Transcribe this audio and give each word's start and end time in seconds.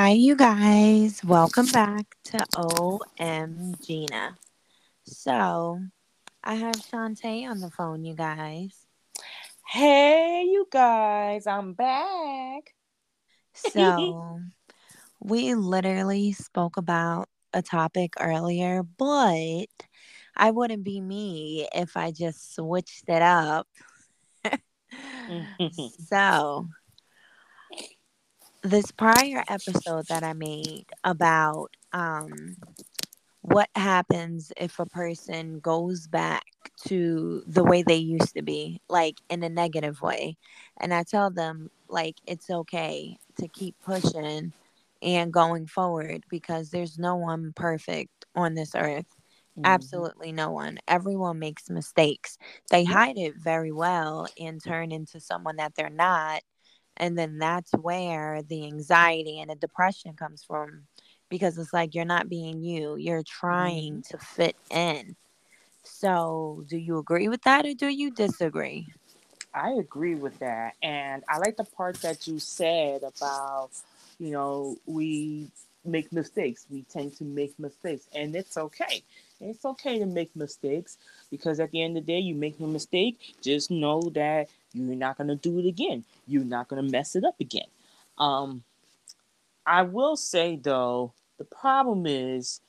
Hi, 0.00 0.10
you 0.10 0.36
guys. 0.36 1.24
Welcome 1.24 1.66
back 1.66 2.06
to 2.26 2.46
OM 2.54 3.74
Gina. 3.84 4.36
So, 5.02 5.80
I 6.44 6.54
have 6.54 6.76
Shantae 6.76 7.50
on 7.50 7.58
the 7.58 7.68
phone, 7.72 8.04
you 8.04 8.14
guys. 8.14 8.86
Hey, 9.66 10.44
you 10.44 10.68
guys, 10.70 11.48
I'm 11.48 11.72
back. 11.72 12.76
So, 13.54 14.38
we 15.20 15.54
literally 15.56 16.32
spoke 16.32 16.76
about 16.76 17.28
a 17.52 17.60
topic 17.60 18.12
earlier, 18.20 18.84
but 18.84 19.66
I 20.36 20.52
wouldn't 20.52 20.84
be 20.84 21.00
me 21.00 21.66
if 21.74 21.96
I 21.96 22.12
just 22.12 22.54
switched 22.54 23.08
it 23.08 23.20
up. 23.20 23.66
so, 26.06 26.68
this 28.62 28.90
prior 28.90 29.44
episode 29.48 30.06
that 30.08 30.24
I 30.24 30.32
made 30.32 30.86
about 31.04 31.68
um 31.92 32.56
what 33.42 33.68
happens 33.74 34.52
if 34.56 34.78
a 34.78 34.86
person 34.86 35.60
goes 35.60 36.06
back 36.06 36.44
to 36.86 37.42
the 37.46 37.64
way 37.64 37.82
they 37.82 37.96
used 37.96 38.34
to 38.34 38.42
be, 38.42 38.80
like 38.88 39.16
in 39.30 39.42
a 39.42 39.48
negative 39.48 40.02
way. 40.02 40.36
And 40.80 40.92
I 40.92 41.04
tell 41.04 41.30
them, 41.30 41.70
like, 41.88 42.16
it's 42.26 42.50
okay 42.50 43.16
to 43.38 43.48
keep 43.48 43.76
pushing 43.84 44.52
and 45.00 45.32
going 45.32 45.66
forward 45.66 46.24
because 46.28 46.70
there's 46.70 46.98
no 46.98 47.16
one 47.16 47.52
perfect 47.54 48.26
on 48.34 48.54
this 48.54 48.74
earth. 48.74 49.06
Mm-hmm. 49.58 49.64
Absolutely 49.64 50.32
no 50.32 50.50
one. 50.50 50.78
Everyone 50.86 51.38
makes 51.38 51.70
mistakes. 51.70 52.38
They 52.70 52.84
hide 52.84 53.18
it 53.18 53.36
very 53.36 53.72
well 53.72 54.26
and 54.38 54.62
turn 54.62 54.92
into 54.92 55.20
someone 55.20 55.56
that 55.56 55.74
they're 55.74 55.90
not. 55.90 56.42
And 56.98 57.16
then 57.16 57.38
that's 57.38 57.72
where 57.72 58.42
the 58.42 58.66
anxiety 58.66 59.40
and 59.40 59.50
the 59.50 59.54
depression 59.54 60.14
comes 60.14 60.44
from 60.44 60.82
because 61.28 61.58
it's 61.58 61.72
like 61.72 61.94
you're 61.94 62.04
not 62.04 62.28
being 62.28 62.62
you, 62.62 62.96
you're 62.96 63.22
trying 63.22 64.02
mm-hmm. 64.02 64.16
to 64.16 64.24
fit 64.24 64.56
in. 64.70 65.16
So, 65.84 66.64
do 66.68 66.76
you 66.76 66.98
agree 66.98 67.28
with 67.28 67.42
that 67.42 67.64
or 67.64 67.74
do 67.74 67.88
you 67.88 68.10
disagree? 68.10 68.88
I 69.54 69.72
agree 69.72 70.14
with 70.14 70.38
that. 70.40 70.74
And 70.82 71.24
I 71.28 71.38
like 71.38 71.56
the 71.56 71.64
part 71.64 71.96
that 72.02 72.26
you 72.26 72.38
said 72.38 73.02
about, 73.02 73.70
you 74.18 74.30
know, 74.30 74.76
we 74.86 75.48
make 75.84 76.12
mistakes. 76.12 76.66
We 76.70 76.82
tend 76.82 77.16
to 77.16 77.24
make 77.24 77.58
mistakes, 77.58 78.06
and 78.14 78.36
it's 78.36 78.56
okay. 78.56 79.02
It's 79.40 79.64
okay 79.64 79.98
to 79.98 80.06
make 80.06 80.34
mistakes 80.36 80.98
because 81.30 81.60
at 81.60 81.70
the 81.70 81.82
end 81.82 81.96
of 81.96 82.04
the 82.06 82.12
day, 82.12 82.18
you 82.18 82.34
make 82.34 82.58
a 82.60 82.66
mistake, 82.66 83.34
just 83.40 83.70
know 83.70 84.02
that 84.14 84.48
you're 84.72 84.96
not 84.96 85.16
going 85.16 85.28
to 85.28 85.36
do 85.36 85.58
it 85.58 85.66
again. 85.66 86.04
You're 86.26 86.44
not 86.44 86.68
going 86.68 86.84
to 86.84 86.90
mess 86.90 87.16
it 87.16 87.24
up 87.24 87.40
again. 87.40 87.66
Um, 88.18 88.62
I 89.66 89.82
will 89.82 90.16
say 90.16 90.56
though, 90.56 91.12
the 91.38 91.44
problem 91.44 92.06
is, 92.06 92.60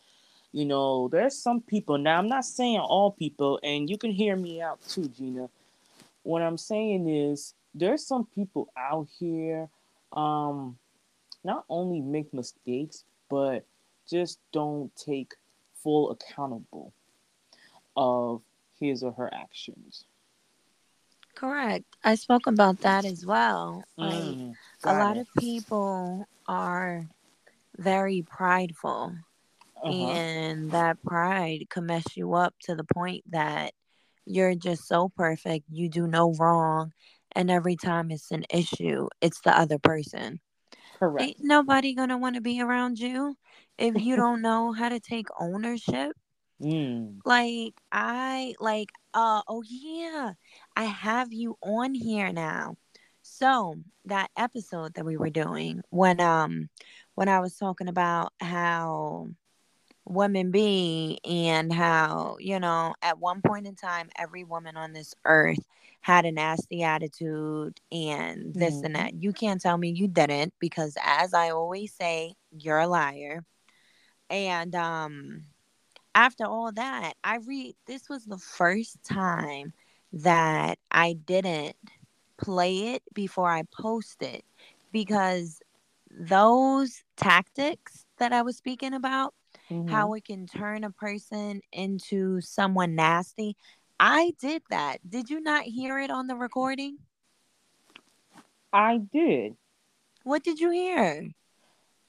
you 0.51 0.65
know, 0.65 1.07
there's 1.09 1.37
some 1.37 1.61
people. 1.61 1.97
Now, 1.97 2.17
I'm 2.17 2.27
not 2.27 2.45
saying 2.45 2.79
all 2.79 3.11
people, 3.11 3.59
and 3.63 3.89
you 3.89 3.97
can 3.97 4.11
hear 4.11 4.35
me 4.35 4.61
out 4.61 4.79
too, 4.87 5.07
Gina. 5.07 5.49
What 6.23 6.41
I'm 6.41 6.57
saying 6.57 7.07
is, 7.07 7.53
there's 7.75 8.05
some 8.05 8.25
people 8.33 8.69
out 8.75 9.07
here, 9.19 9.69
um, 10.13 10.77
not 11.43 11.65
only 11.69 12.01
make 12.01 12.33
mistakes, 12.33 13.05
but 13.29 13.63
just 14.09 14.39
don't 14.51 14.93
take 14.95 15.33
full 15.75 16.11
accountable 16.11 16.93
of 17.95 18.41
his 18.79 19.03
or 19.03 19.11
her 19.13 19.31
actions. 19.33 20.05
Correct. 21.39 21.85
I 22.03 22.15
spoke 22.15 22.47
about 22.47 22.81
that 22.81 23.05
as 23.05 23.25
well. 23.25 23.85
Like 23.97 24.13
mm, 24.13 24.53
a 24.83 24.93
lot 24.93 25.15
it. 25.15 25.21
of 25.21 25.27
people 25.37 26.25
are 26.47 27.07
very 27.77 28.25
prideful. 28.27 29.15
Uh-huh. 29.81 30.03
And 30.03 30.71
that 30.71 31.01
pride 31.01 31.69
can 31.69 31.85
mess 31.85 32.03
you 32.17 32.33
up 32.33 32.53
to 32.63 32.75
the 32.75 32.83
point 32.83 33.23
that 33.29 33.71
you're 34.25 34.53
just 34.53 34.85
so 34.85 35.09
perfect, 35.15 35.63
you 35.71 35.89
do 35.89 36.07
no 36.07 36.33
wrong, 36.33 36.91
and 37.35 37.49
every 37.49 37.77
time 37.77 38.11
it's 38.11 38.31
an 38.31 38.43
issue, 38.49 39.07
it's 39.21 39.39
the 39.41 39.57
other 39.57 39.79
person. 39.79 40.41
Correct. 40.99 41.29
Ain't 41.29 41.37
nobody 41.39 41.95
gonna 41.95 42.17
want 42.17 42.35
to 42.35 42.41
be 42.41 42.61
around 42.61 42.99
you 42.99 43.35
if 43.77 43.95
you 43.95 44.15
don't 44.17 44.41
know 44.41 44.73
how 44.73 44.89
to 44.89 44.99
take 44.99 45.27
ownership. 45.39 46.11
Mm. 46.61 47.19
Like 47.25 47.73
I 47.91 48.55
like 48.59 48.89
uh 49.13 49.41
oh 49.47 49.63
yeah, 49.67 50.33
I 50.75 50.83
have 50.83 51.31
you 51.33 51.57
on 51.61 51.93
here 51.93 52.31
now. 52.31 52.75
So 53.21 53.75
that 54.05 54.31
episode 54.37 54.95
that 54.95 55.05
we 55.05 55.17
were 55.17 55.29
doing 55.29 55.81
when 55.89 56.19
um 56.19 56.69
when 57.15 57.29
I 57.29 57.39
was 57.39 57.55
talking 57.55 57.87
about 57.87 58.33
how 58.39 59.29
women 60.05 60.49
be 60.51 61.19
and 61.23 61.71
how 61.71 62.35
you 62.39 62.59
know 62.59 62.95
at 63.01 63.19
one 63.19 63.41
point 63.41 63.67
in 63.67 63.75
time 63.75 64.09
every 64.17 64.43
woman 64.43 64.75
on 64.75 64.91
this 64.91 65.13
earth 65.25 65.59
had 66.01 66.25
a 66.25 66.31
nasty 66.31 66.81
attitude 66.81 67.79
and 67.91 68.53
this 68.55 68.75
mm-hmm. 68.75 68.85
and 68.85 68.95
that 68.95 69.13
you 69.21 69.31
can't 69.31 69.61
tell 69.61 69.77
me 69.77 69.89
you 69.89 70.07
didn't 70.07 70.51
because 70.59 70.97
as 71.03 71.33
i 71.33 71.51
always 71.51 71.93
say 71.93 72.33
you're 72.51 72.79
a 72.79 72.87
liar 72.87 73.45
and 74.31 74.73
um 74.73 75.43
after 76.15 76.45
all 76.45 76.71
that 76.71 77.13
i 77.23 77.37
read 77.37 77.75
this 77.85 78.09
was 78.09 78.25
the 78.25 78.37
first 78.37 78.97
time 79.03 79.73
that 80.11 80.77
i 80.91 81.13
didn't 81.13 81.75
play 82.39 82.93
it 82.93 83.03
before 83.13 83.49
I 83.49 83.63
post 83.63 84.21
it 84.21 84.43
because 84.91 85.61
those 86.09 87.03
tactics 87.17 88.05
that 88.17 88.33
I 88.33 88.41
was 88.41 88.57
speaking 88.57 88.93
about, 88.93 89.33
mm-hmm. 89.69 89.87
how 89.89 90.13
it 90.13 90.25
can 90.25 90.47
turn 90.47 90.83
a 90.83 90.89
person 90.89 91.61
into 91.71 92.41
someone 92.41 92.95
nasty, 92.95 93.55
I 93.99 94.33
did 94.39 94.63
that. 94.69 94.97
Did 95.07 95.29
you 95.29 95.41
not 95.41 95.63
hear 95.63 95.99
it 95.99 96.09
on 96.09 96.27
the 96.27 96.35
recording? 96.35 96.97
I 98.71 98.99
did. 99.11 99.55
What 100.23 100.43
did 100.43 100.59
you 100.59 100.71
hear? 100.71 101.29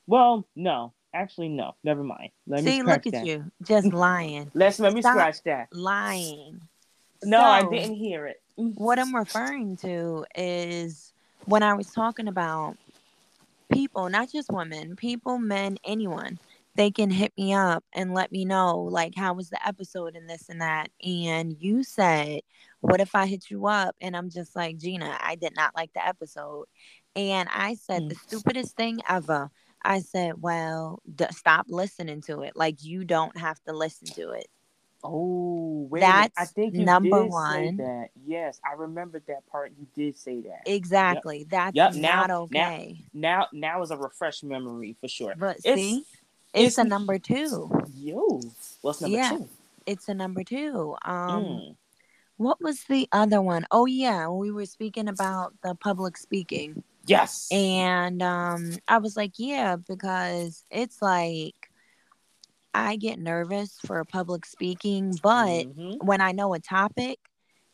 Well, 0.06 0.46
no. 0.56 0.92
Actually, 1.12 1.48
no. 1.48 1.74
Never 1.82 2.04
mind. 2.04 2.30
Let 2.46 2.62
me 2.62 2.70
See, 2.70 2.82
look 2.82 3.06
at 3.06 3.12
that. 3.12 3.26
you. 3.26 3.50
Just 3.62 3.86
lying. 3.92 4.50
Let's 4.54 4.78
let 4.78 4.92
me 4.92 5.00
Stop 5.00 5.14
scratch 5.14 5.42
that. 5.44 5.68
Lying. 5.72 6.60
No, 7.22 7.38
so, 7.38 7.44
I 7.44 7.62
didn't 7.68 7.96
hear 7.96 8.26
it. 8.26 8.40
What 8.56 8.98
I'm 8.98 9.14
referring 9.14 9.76
to 9.78 10.24
is 10.34 11.12
when 11.46 11.62
I 11.62 11.74
was 11.74 11.92
talking 11.92 12.28
about 12.28 12.76
people, 13.72 14.08
not 14.08 14.30
just 14.30 14.50
women, 14.50 14.96
people, 14.96 15.38
men, 15.38 15.78
anyone, 15.84 16.38
they 16.76 16.90
can 16.90 17.10
hit 17.10 17.32
me 17.36 17.52
up 17.52 17.84
and 17.92 18.14
let 18.14 18.30
me 18.32 18.44
know, 18.44 18.78
like, 18.78 19.14
how 19.14 19.34
was 19.34 19.50
the 19.50 19.66
episode 19.66 20.14
and 20.16 20.28
this 20.28 20.48
and 20.48 20.60
that. 20.60 20.88
And 21.04 21.56
you 21.58 21.82
said, 21.82 22.40
What 22.80 23.00
if 23.00 23.14
I 23.14 23.26
hit 23.26 23.50
you 23.50 23.66
up? 23.66 23.96
And 24.00 24.16
I'm 24.16 24.30
just 24.30 24.54
like, 24.54 24.78
Gina, 24.78 25.18
I 25.20 25.34
did 25.34 25.54
not 25.56 25.74
like 25.74 25.92
the 25.92 26.06
episode. 26.06 26.66
And 27.16 27.48
I 27.52 27.74
said, 27.74 28.02
mm. 28.02 28.08
The 28.10 28.14
stupidest 28.14 28.76
thing 28.76 29.00
ever. 29.08 29.50
I 29.82 30.00
said, 30.00 30.40
Well, 30.40 31.00
d- 31.14 31.26
stop 31.30 31.66
listening 31.68 32.22
to 32.22 32.42
it. 32.42 32.56
Like, 32.56 32.82
you 32.82 33.04
don't 33.04 33.36
have 33.36 33.62
to 33.64 33.72
listen 33.72 34.08
to 34.08 34.30
it. 34.30 34.48
Oh, 35.02 35.86
wait 35.90 36.00
that's 36.00 36.34
I 36.36 36.44
think 36.44 36.74
number 36.74 37.24
one. 37.24 37.76
that. 37.78 38.08
Yes, 38.26 38.60
I 38.68 38.74
remembered 38.74 39.22
that 39.28 39.46
part. 39.50 39.72
You 39.78 39.86
did 39.94 40.18
say 40.18 40.42
that. 40.42 40.62
Exactly. 40.66 41.38
Yep. 41.38 41.48
That's 41.48 41.76
yep. 41.76 41.94
Now, 41.94 42.20
not 42.20 42.30
okay. 42.30 42.98
Now, 43.14 43.46
now, 43.52 43.76
now 43.76 43.82
is 43.82 43.90
a 43.90 43.96
refresh 43.96 44.42
memory 44.42 44.96
for 45.00 45.08
sure. 45.08 45.34
But 45.38 45.56
it's, 45.64 45.74
see, 45.74 45.98
it's, 46.52 46.66
it's, 46.66 46.78
a 46.78 46.84
number 46.84 47.18
two. 47.18 47.70
Yo, 47.94 48.42
what's 48.82 49.00
number 49.00 49.16
yeah, 49.16 49.30
two? 49.30 49.48
It's 49.86 50.08
a 50.08 50.14
number 50.14 50.44
two. 50.44 50.96
Um, 51.02 51.44
mm. 51.44 51.76
what 52.36 52.60
was 52.60 52.84
the 52.84 53.08
other 53.10 53.40
one? 53.40 53.66
Oh 53.70 53.86
yeah, 53.86 54.28
we 54.28 54.50
were 54.50 54.66
speaking 54.66 55.08
about 55.08 55.54
the 55.62 55.74
public 55.74 56.18
speaking. 56.18 56.82
Yes. 57.06 57.48
And 57.50 58.22
um, 58.22 58.76
I 58.86 58.98
was 58.98 59.16
like, 59.16 59.32
yeah, 59.36 59.76
because 59.76 60.64
it's 60.70 61.00
like 61.00 61.54
I 62.74 62.96
get 62.96 63.18
nervous 63.18 63.78
for 63.84 64.04
public 64.04 64.46
speaking, 64.46 65.18
but 65.22 65.66
mm-hmm. 65.66 66.06
when 66.06 66.20
I 66.20 66.32
know 66.32 66.54
a 66.54 66.60
topic, 66.60 67.18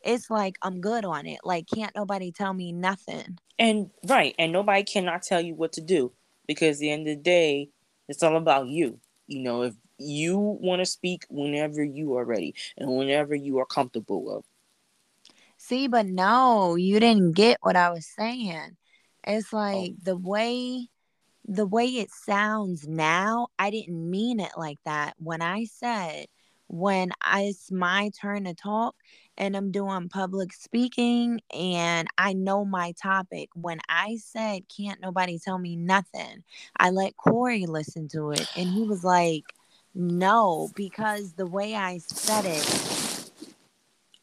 it's 0.02 0.30
like 0.30 0.56
I'm 0.62 0.80
good 0.80 1.04
on 1.04 1.26
it. 1.26 1.40
Like, 1.44 1.66
can't 1.72 1.94
nobody 1.94 2.32
tell 2.32 2.54
me 2.54 2.72
nothing. 2.72 3.38
And 3.58 3.90
right, 4.06 4.34
and 4.38 4.52
nobody 4.52 4.84
cannot 4.84 5.22
tell 5.22 5.40
you 5.40 5.54
what 5.54 5.72
to 5.74 5.80
do 5.80 6.12
because 6.46 6.78
the 6.78 6.90
end 6.90 7.08
of 7.08 7.16
the 7.16 7.22
day, 7.22 7.70
it's 8.08 8.22
all 8.22 8.36
about 8.36 8.68
you. 8.68 9.00
You 9.26 9.40
know, 9.40 9.62
if 9.62 9.74
you 9.98 10.38
want 10.38 10.80
to 10.80 10.86
speak 10.86 11.24
whenever 11.28 11.82
you 11.82 12.16
are 12.16 12.24
ready 12.24 12.54
and 12.76 12.96
whenever 12.96 13.34
you 13.34 13.58
are 13.58 13.66
comfortable 13.66 14.22
with. 14.22 14.44
See, 15.56 15.88
but 15.88 16.06
no, 16.06 16.76
you 16.76 17.00
didn't 17.00 17.32
get 17.32 17.58
what 17.62 17.76
I 17.76 17.90
was 17.90 18.06
saying. 18.06 18.76
It's 19.26 19.52
oh. 19.52 19.56
like 19.56 19.92
oh. 19.92 19.96
the 20.02 20.16
way 20.16 20.88
the 21.48 21.66
way 21.66 21.86
it 21.86 22.10
sounds 22.10 22.88
now, 22.88 23.48
I 23.58 23.70
didn't 23.70 24.10
mean 24.10 24.40
it 24.40 24.52
like 24.56 24.78
that. 24.84 25.14
When 25.18 25.42
I 25.42 25.64
said, 25.64 26.26
when 26.68 27.12
I, 27.22 27.42
it's 27.42 27.70
my 27.70 28.10
turn 28.20 28.44
to 28.44 28.54
talk 28.54 28.96
and 29.38 29.56
I'm 29.56 29.70
doing 29.70 30.08
public 30.08 30.52
speaking 30.52 31.40
and 31.54 32.08
I 32.18 32.32
know 32.32 32.64
my 32.64 32.92
topic, 33.00 33.50
when 33.54 33.78
I 33.88 34.16
said, 34.16 34.62
Can't 34.76 35.00
nobody 35.00 35.38
tell 35.38 35.58
me 35.58 35.76
nothing, 35.76 36.42
I 36.76 36.90
let 36.90 37.16
Corey 37.16 37.66
listen 37.66 38.08
to 38.08 38.32
it 38.32 38.48
and 38.56 38.68
he 38.68 38.82
was 38.82 39.04
like, 39.04 39.44
No, 39.94 40.70
because 40.74 41.34
the 41.34 41.46
way 41.46 41.76
I 41.76 41.98
said 41.98 42.44
it, 42.44 42.95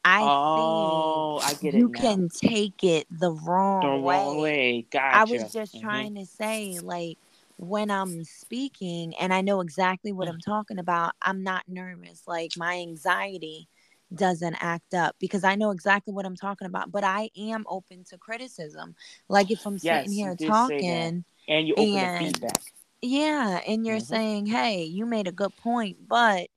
I 0.05 0.21
oh, 0.21 1.39
I 1.43 1.53
get 1.53 1.73
you 1.73 1.85
it. 1.87 1.89
You 1.89 1.89
can 1.89 2.29
take 2.29 2.83
it 2.83 3.07
the 3.09 3.31
wrong 3.31 3.83
the 3.83 3.89
way. 4.03 4.15
wrong 4.15 4.37
way. 4.41 4.81
Gotcha. 4.91 5.17
I 5.17 5.23
was 5.25 5.51
just 5.51 5.75
mm-hmm. 5.75 5.81
trying 5.81 6.15
to 6.15 6.25
say, 6.25 6.79
like, 6.81 7.17
when 7.57 7.91
I'm 7.91 8.23
speaking 8.23 9.13
and 9.19 9.33
I 9.33 9.41
know 9.41 9.61
exactly 9.61 10.11
what 10.11 10.27
I'm 10.27 10.39
talking 10.39 10.79
about, 10.79 11.13
I'm 11.21 11.43
not 11.43 11.63
nervous. 11.67 12.23
Like 12.27 12.53
my 12.55 12.79
anxiety 12.79 13.67
doesn't 14.13 14.55
act 14.61 14.93
up 14.93 15.15
because 15.19 15.43
I 15.43 15.55
know 15.55 15.71
exactly 15.71 16.13
what 16.13 16.25
I'm 16.25 16.35
talking 16.35 16.67
about. 16.67 16.91
But 16.91 17.03
I 17.03 17.29
am 17.37 17.65
open 17.67 18.03
to 18.09 18.17
criticism. 18.17 18.95
Like 19.29 19.51
if 19.51 19.65
I'm 19.65 19.77
Yes, 19.81 20.05
sitting 20.05 20.11
here 20.11 20.35
did 20.35 20.57
say 20.57 20.83
that. 20.83 21.13
talking, 21.13 21.25
And 21.47 21.67
you 21.67 21.75
open 21.75 22.01
to 22.01 22.07
and 22.07 22.17
feedback. 22.17 22.61
yeah, 23.01 23.59
and 23.67 23.85
you're 23.85 23.99
Mhm. 23.99 24.05
saying, 24.07 24.45
hey, 24.47 24.83
you 24.83 25.05
made 25.05 25.27
a 25.27 25.31
good 25.31 25.55
point, 25.57 25.97
but 26.07 26.47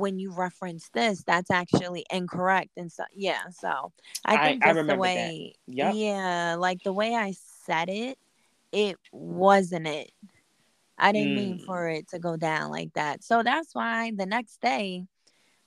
when 0.00 0.18
you 0.18 0.32
reference 0.32 0.88
this, 0.90 1.22
that's 1.24 1.50
actually 1.50 2.04
incorrect. 2.10 2.70
And 2.76 2.90
so, 2.90 3.04
yeah, 3.14 3.50
so 3.50 3.92
I 4.24 4.36
I- 4.36 4.48
think 4.48 4.64
I 4.64 4.66
that's 4.66 4.76
the 4.78 4.82
remember 4.82 5.08
that. 5.08 5.34
way, 5.36 5.54
Yep. 5.68 5.94
yeah, 5.94 6.56
like 6.58 6.82
the 6.82 6.92
way 6.92 7.14
I 7.14 7.32
said 7.32 7.88
it, 7.88 8.18
it 8.72 8.96
wasn't 9.12 9.86
it. 9.86 10.12
I 10.98 11.12
didn't 11.12 11.34
mean 11.34 11.58
Mm. 11.58 11.64
for 11.64 11.88
it 11.88 12.08
to 12.08 12.18
go 12.18 12.36
down 12.36 12.70
like 12.70 12.92
that. 12.94 13.24
So 13.24 13.42
that's 13.42 13.74
why 13.74 14.12
the 14.14 14.26
next 14.26 14.60
day, 14.60 15.06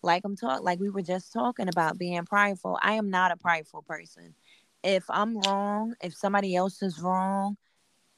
like 0.03 0.23
I'm 0.25 0.35
talking, 0.35 0.63
like 0.63 0.79
we 0.79 0.89
were 0.89 1.01
just 1.01 1.33
talking 1.33 1.69
about 1.69 1.97
being 1.97 2.25
prideful. 2.25 2.77
I 2.81 2.93
am 2.93 3.09
not 3.09 3.31
a 3.31 3.37
prideful 3.37 3.83
person. 3.83 4.35
If 4.83 5.05
I'm 5.09 5.37
wrong, 5.37 5.95
if 6.03 6.13
somebody 6.15 6.55
else 6.55 6.81
is 6.83 6.99
wrong, 6.99 7.57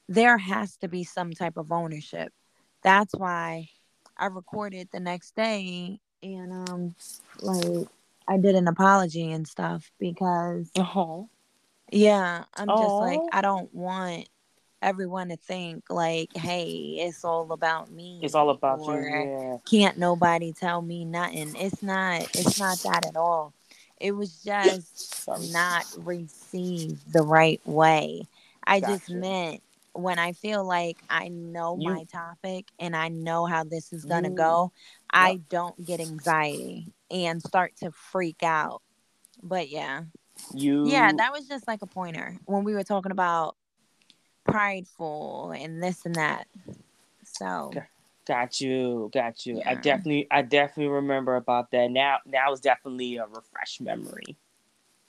there 0.08 0.38
has 0.38 0.76
to 0.78 0.88
be 0.88 1.04
some 1.04 1.32
type 1.32 1.56
of 1.56 1.72
ownership. 1.72 2.32
That's 2.82 3.14
why 3.14 3.70
I 4.16 4.26
recorded 4.26 4.88
the 4.92 5.00
next 5.00 5.34
day 5.36 6.00
and 6.34 6.52
um 6.52 6.94
like 7.40 7.86
I 8.28 8.36
did 8.38 8.54
an 8.54 8.68
apology 8.68 9.30
and 9.32 9.46
stuff 9.46 9.90
because 9.98 10.70
Oh. 10.76 11.28
yeah, 11.90 12.44
I'm 12.54 12.68
just 12.68 12.96
like. 13.00 13.20
I 13.32 13.40
don't 13.40 13.72
want 13.74 14.28
everyone 14.82 15.28
to 15.30 15.36
think 15.36 15.84
like, 15.90 16.30
hey, 16.36 16.96
it's 17.00 17.24
all 17.24 17.50
about 17.52 17.90
me. 17.90 18.20
It's 18.22 18.34
all 18.34 18.50
about 18.50 18.86
you. 18.86 18.94
Yeah. 18.94 19.56
can't 19.64 19.98
nobody 19.98 20.52
tell 20.52 20.82
me 20.82 21.04
nothing. 21.04 21.54
It's 21.56 21.82
not 21.82 22.22
it's 22.34 22.58
not 22.58 22.78
that 22.80 23.04
at 23.04 23.16
all. 23.16 23.52
It 23.98 24.12
was 24.12 24.42
just 24.42 25.28
not 25.50 25.86
received 25.96 27.12
the 27.12 27.22
right 27.22 27.60
way. 27.64 28.22
I 28.64 28.80
just 28.80 29.08
meant 29.10 29.62
when 29.98 30.18
I 30.18 30.32
feel 30.32 30.64
like 30.64 30.98
I 31.10 31.28
know 31.28 31.76
You- 31.78 31.90
my 31.90 32.04
topic 32.04 32.66
and 32.78 32.96
I 32.96 33.08
know 33.08 33.46
how 33.46 33.64
this 33.64 33.92
is 33.92 34.04
gonna 34.04 34.28
You- 34.28 34.34
go, 34.34 34.72
I 35.10 35.40
don't 35.48 35.82
get 35.84 36.00
anxiety 36.00 36.92
and 37.10 37.42
start 37.42 37.76
to 37.76 37.90
freak 37.90 38.42
out. 38.42 38.82
But 39.42 39.68
yeah. 39.68 40.04
You. 40.54 40.86
Yeah, 40.86 41.12
that 41.12 41.32
was 41.32 41.48
just 41.48 41.66
like 41.66 41.82
a 41.82 41.86
pointer 41.86 42.36
when 42.44 42.64
we 42.64 42.74
were 42.74 42.84
talking 42.84 43.12
about 43.12 43.56
prideful 44.44 45.52
and 45.52 45.82
this 45.82 46.04
and 46.04 46.14
that. 46.16 46.46
So 47.24 47.72
Got 48.26 48.60
you, 48.60 49.08
got 49.14 49.46
you. 49.46 49.62
I 49.64 49.74
definitely, 49.76 50.26
I 50.32 50.42
definitely 50.42 50.92
remember 50.92 51.36
about 51.36 51.70
that. 51.70 51.92
Now, 51.92 52.18
now 52.26 52.50
it's 52.50 52.60
definitely 52.60 53.18
a 53.18 53.26
refresh 53.26 53.80
memory. 53.80 54.36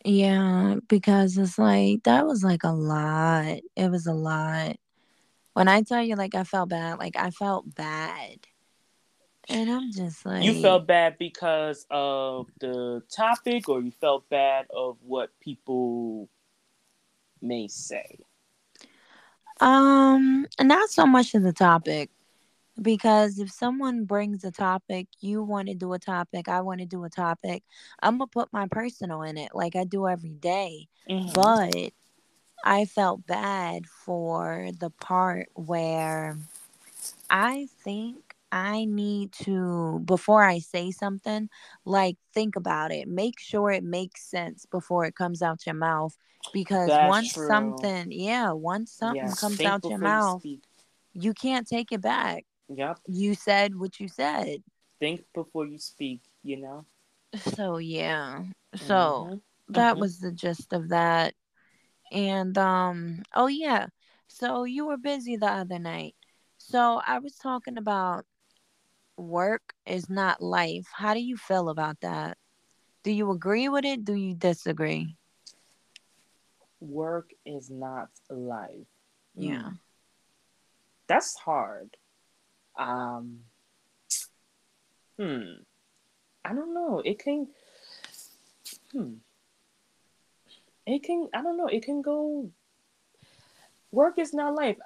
Yeah, 0.07 0.75
because 0.87 1.37
it's 1.37 1.59
like 1.59 2.03
that 2.03 2.25
was 2.25 2.43
like 2.43 2.63
a 2.63 2.71
lot. 2.71 3.59
It 3.75 3.91
was 3.91 4.07
a 4.07 4.13
lot. 4.13 4.77
When 5.53 5.67
I 5.67 5.81
tell 5.81 6.01
you 6.01 6.15
like 6.15 6.33
I 6.33 6.45
felt 6.45 6.69
bad, 6.69 6.97
like 6.99 7.17
I 7.17 7.29
felt 7.31 7.75
bad. 7.75 8.37
And 9.49 9.69
I'm 9.69 9.91
just 9.91 10.25
like 10.25 10.43
You 10.43 10.61
felt 10.61 10.87
bad 10.87 11.17
because 11.17 11.85
of 11.89 12.47
the 12.59 13.01
topic, 13.13 13.67
or 13.67 13.81
you 13.81 13.91
felt 13.91 14.29
bad 14.29 14.67
of 14.73 14.97
what 15.01 15.31
people 15.41 16.29
may 17.41 17.67
say. 17.67 18.19
Um, 19.59 20.45
not 20.61 20.89
so 20.89 21.05
much 21.05 21.35
of 21.35 21.43
the 21.43 21.53
topic. 21.53 22.09
Because 22.81 23.39
if 23.39 23.49
someone 23.51 24.05
brings 24.05 24.43
a 24.43 24.51
topic, 24.51 25.07
you 25.19 25.43
want 25.43 25.67
to 25.67 25.73
do 25.75 25.93
a 25.93 25.99
topic, 25.99 26.47
I 26.47 26.61
want 26.61 26.79
to 26.79 26.85
do 26.85 27.03
a 27.03 27.09
topic, 27.09 27.63
I'm 28.01 28.17
gonna 28.17 28.27
put 28.27 28.53
my 28.53 28.67
personal 28.69 29.21
in 29.23 29.37
it 29.37 29.51
like 29.53 29.75
I 29.75 29.83
do 29.83 30.07
every 30.07 30.33
day. 30.35 30.87
Mhm. 31.09 31.33
But 31.33 31.91
I 32.63 32.85
felt 32.85 33.25
bad 33.27 33.85
for 33.87 34.69
the 34.79 34.89
part 34.91 35.49
where 35.55 36.37
I 37.29 37.67
think 37.83 38.35
I 38.51 38.85
need 38.85 39.31
to, 39.43 39.99
before 40.05 40.43
I 40.43 40.59
say 40.59 40.91
something, 40.91 41.49
like 41.85 42.17
think 42.33 42.55
about 42.55 42.91
it. 42.91 43.07
Make 43.07 43.39
sure 43.39 43.71
it 43.71 43.83
makes 43.83 44.23
sense 44.29 44.65
before 44.65 45.05
it 45.05 45.15
comes 45.15 45.41
out 45.41 45.65
your 45.65 45.75
mouth. 45.75 46.17
Because 46.53 46.99
That's 46.99 47.01
once 47.01 47.33
true. 47.33 47.39
something, 47.39 48.11
yeah, 48.11 48.51
once 48.51 48.91
something 48.91 49.35
Yes, 49.35 49.35
comes 49.35 49.65
out 49.65 49.89
your 49.89 49.99
mouth, 49.99 50.45
you 51.13 51.33
can't 51.33 51.67
take 51.67 51.91
it 51.91 52.01
back. 52.01 52.45
Yep. 52.69 52.99
You 53.07 53.33
said 53.35 53.75
what 53.75 53.99
you 53.99 54.07
said. 54.07 54.63
Think 54.99 55.25
before 55.33 55.65
you 55.65 55.77
speak. 55.79 56.21
You 56.43 56.57
know. 56.57 56.85
So, 57.35 57.77
yeah. 57.77 58.43
So, 58.75 59.29
Mhm. 59.29 59.41
that 59.69 59.97
Mhm. 59.97 59.99
was 59.99 60.19
the 60.19 60.31
gist 60.31 60.73
of 60.73 60.89
that. 60.89 61.35
And 62.11 62.57
um 62.57 63.23
oh 63.35 63.47
yeah. 63.47 63.87
So 64.27 64.63
you 64.63 64.85
were 64.87 64.97
busy 64.97 65.35
the 65.37 65.47
other 65.47 65.79
night. 65.79 66.15
So 66.57 67.01
I 67.05 67.19
was 67.19 67.35
talking 67.35 67.77
about 67.77 68.25
work 69.17 69.73
is 69.85 70.09
not 70.09 70.41
life. 70.41 70.87
How 70.93 71.13
do 71.13 71.21
you 71.21 71.37
feel 71.37 71.69
about 71.69 71.99
that? 72.01 72.37
Do 73.03 73.11
you 73.11 73.31
agree 73.31 73.67
with 73.69 73.85
it? 73.85 74.03
Do 74.05 74.13
you 74.15 74.35
disagree? 74.35 75.15
work 76.79 77.31
is 77.45 77.69
not 77.69 78.09
life. 78.29 78.87
Yeah. 79.35 79.63
Mm. 79.63 79.79
That's 81.07 81.35
hard. 81.39 81.97
Um. 82.77 83.39
Hmm. 85.17 85.61
I 86.45 86.53
don't 86.53 86.73
know. 86.73 87.01
It 87.03 87.19
can. 87.19 87.47
Hmm. 88.91 89.13
It 90.85 91.03
can. 91.03 91.29
I 91.33 91.41
don't 91.41 91.57
know. 91.57 91.67
It 91.67 91.83
can 91.83 92.01
go. 92.01 92.49
Work 93.91 94.19
is 94.19 94.33
not 94.33 94.55
life. 94.55 94.77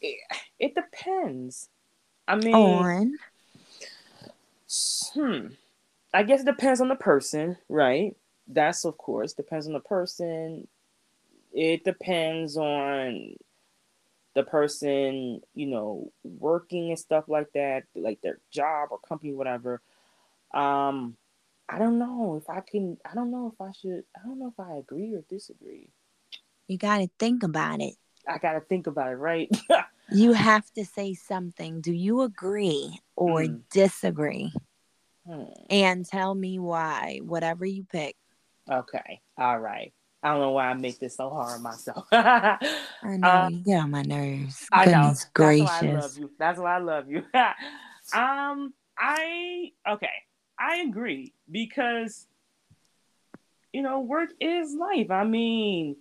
It, 0.00 0.18
it 0.58 0.74
depends. 0.74 1.68
I 2.26 2.36
mean, 2.36 2.54
On 2.54 3.18
hmm. 5.14 5.46
I 6.12 6.22
guess 6.22 6.40
it 6.40 6.46
depends 6.46 6.80
on 6.80 6.88
the 6.88 6.96
person, 6.96 7.56
right? 7.68 8.16
That's 8.46 8.84
of 8.84 8.96
course 8.98 9.32
depends 9.32 9.66
on 9.66 9.72
the 9.72 9.80
person. 9.80 10.68
It 11.52 11.84
depends 11.84 12.56
on 12.56 13.36
the 14.34 14.42
person, 14.42 15.40
you 15.54 15.66
know, 15.66 16.12
working 16.24 16.90
and 16.90 16.98
stuff 16.98 17.24
like 17.28 17.52
that, 17.54 17.84
like 17.94 18.20
their 18.20 18.38
job 18.50 18.88
or 18.90 18.98
company, 18.98 19.32
whatever. 19.32 19.80
Um, 20.52 21.16
I 21.68 21.78
don't 21.78 21.98
know 21.98 22.36
if 22.40 22.48
I 22.50 22.60
can. 22.60 22.98
I 23.10 23.14
don't 23.14 23.30
know 23.30 23.52
if 23.54 23.60
I 23.60 23.72
should. 23.72 24.04
I 24.16 24.26
don't 24.26 24.38
know 24.38 24.48
if 24.56 24.60
I 24.60 24.76
agree 24.76 25.14
or 25.14 25.22
disagree. 25.28 25.88
you 26.68 26.78
got 26.78 26.98
to 26.98 27.08
think 27.18 27.42
about 27.42 27.80
it. 27.80 27.94
I 28.26 28.38
gotta 28.38 28.60
think 28.60 28.86
about 28.86 29.12
it, 29.12 29.16
right? 29.16 29.50
You 30.10 30.32
have 30.34 30.70
to 30.74 30.84
say 30.84 31.14
something. 31.14 31.80
Do 31.80 31.92
you 31.92 32.20
agree 32.22 33.00
or 33.16 33.40
Mm. 33.42 33.62
disagree? 33.70 34.52
Hmm. 35.26 35.44
And 35.70 36.04
tell 36.06 36.34
me 36.34 36.58
why, 36.58 37.20
whatever 37.22 37.64
you 37.64 37.84
pick. 37.84 38.14
Okay. 38.70 39.20
All 39.38 39.58
right. 39.58 39.92
I 40.24 40.30
don't 40.30 40.40
know 40.40 40.52
why 40.52 40.68
I 40.70 40.74
make 40.74 40.98
this 40.98 41.16
so 41.16 41.28
hard 41.28 41.52
on 41.56 41.62
myself. 41.62 42.06
I 42.12 42.58
know 43.18 43.28
Uh, 43.28 43.48
you 43.50 43.58
get 43.58 43.80
on 43.80 43.90
my 43.90 44.00
nerves. 44.02 44.66
I 44.72 44.86
know. 44.86 44.92
Goodness 44.92 45.18
That's 45.20 45.32
gracious. 45.34 45.66
why 45.68 45.78
I 45.78 45.92
love 45.92 46.18
you. 46.18 46.30
That's 46.38 46.58
why 46.58 46.74
I 46.76 46.78
love 46.78 47.10
you. 47.10 47.18
um, 48.14 48.72
I 48.98 49.72
okay. 49.86 50.08
I 50.58 50.76
agree 50.88 51.34
because 51.50 52.26
you 53.74 53.82
know 53.82 54.00
work 54.00 54.30
is 54.40 54.74
life. 54.74 55.10
I 55.10 55.24
mean, 55.24 55.96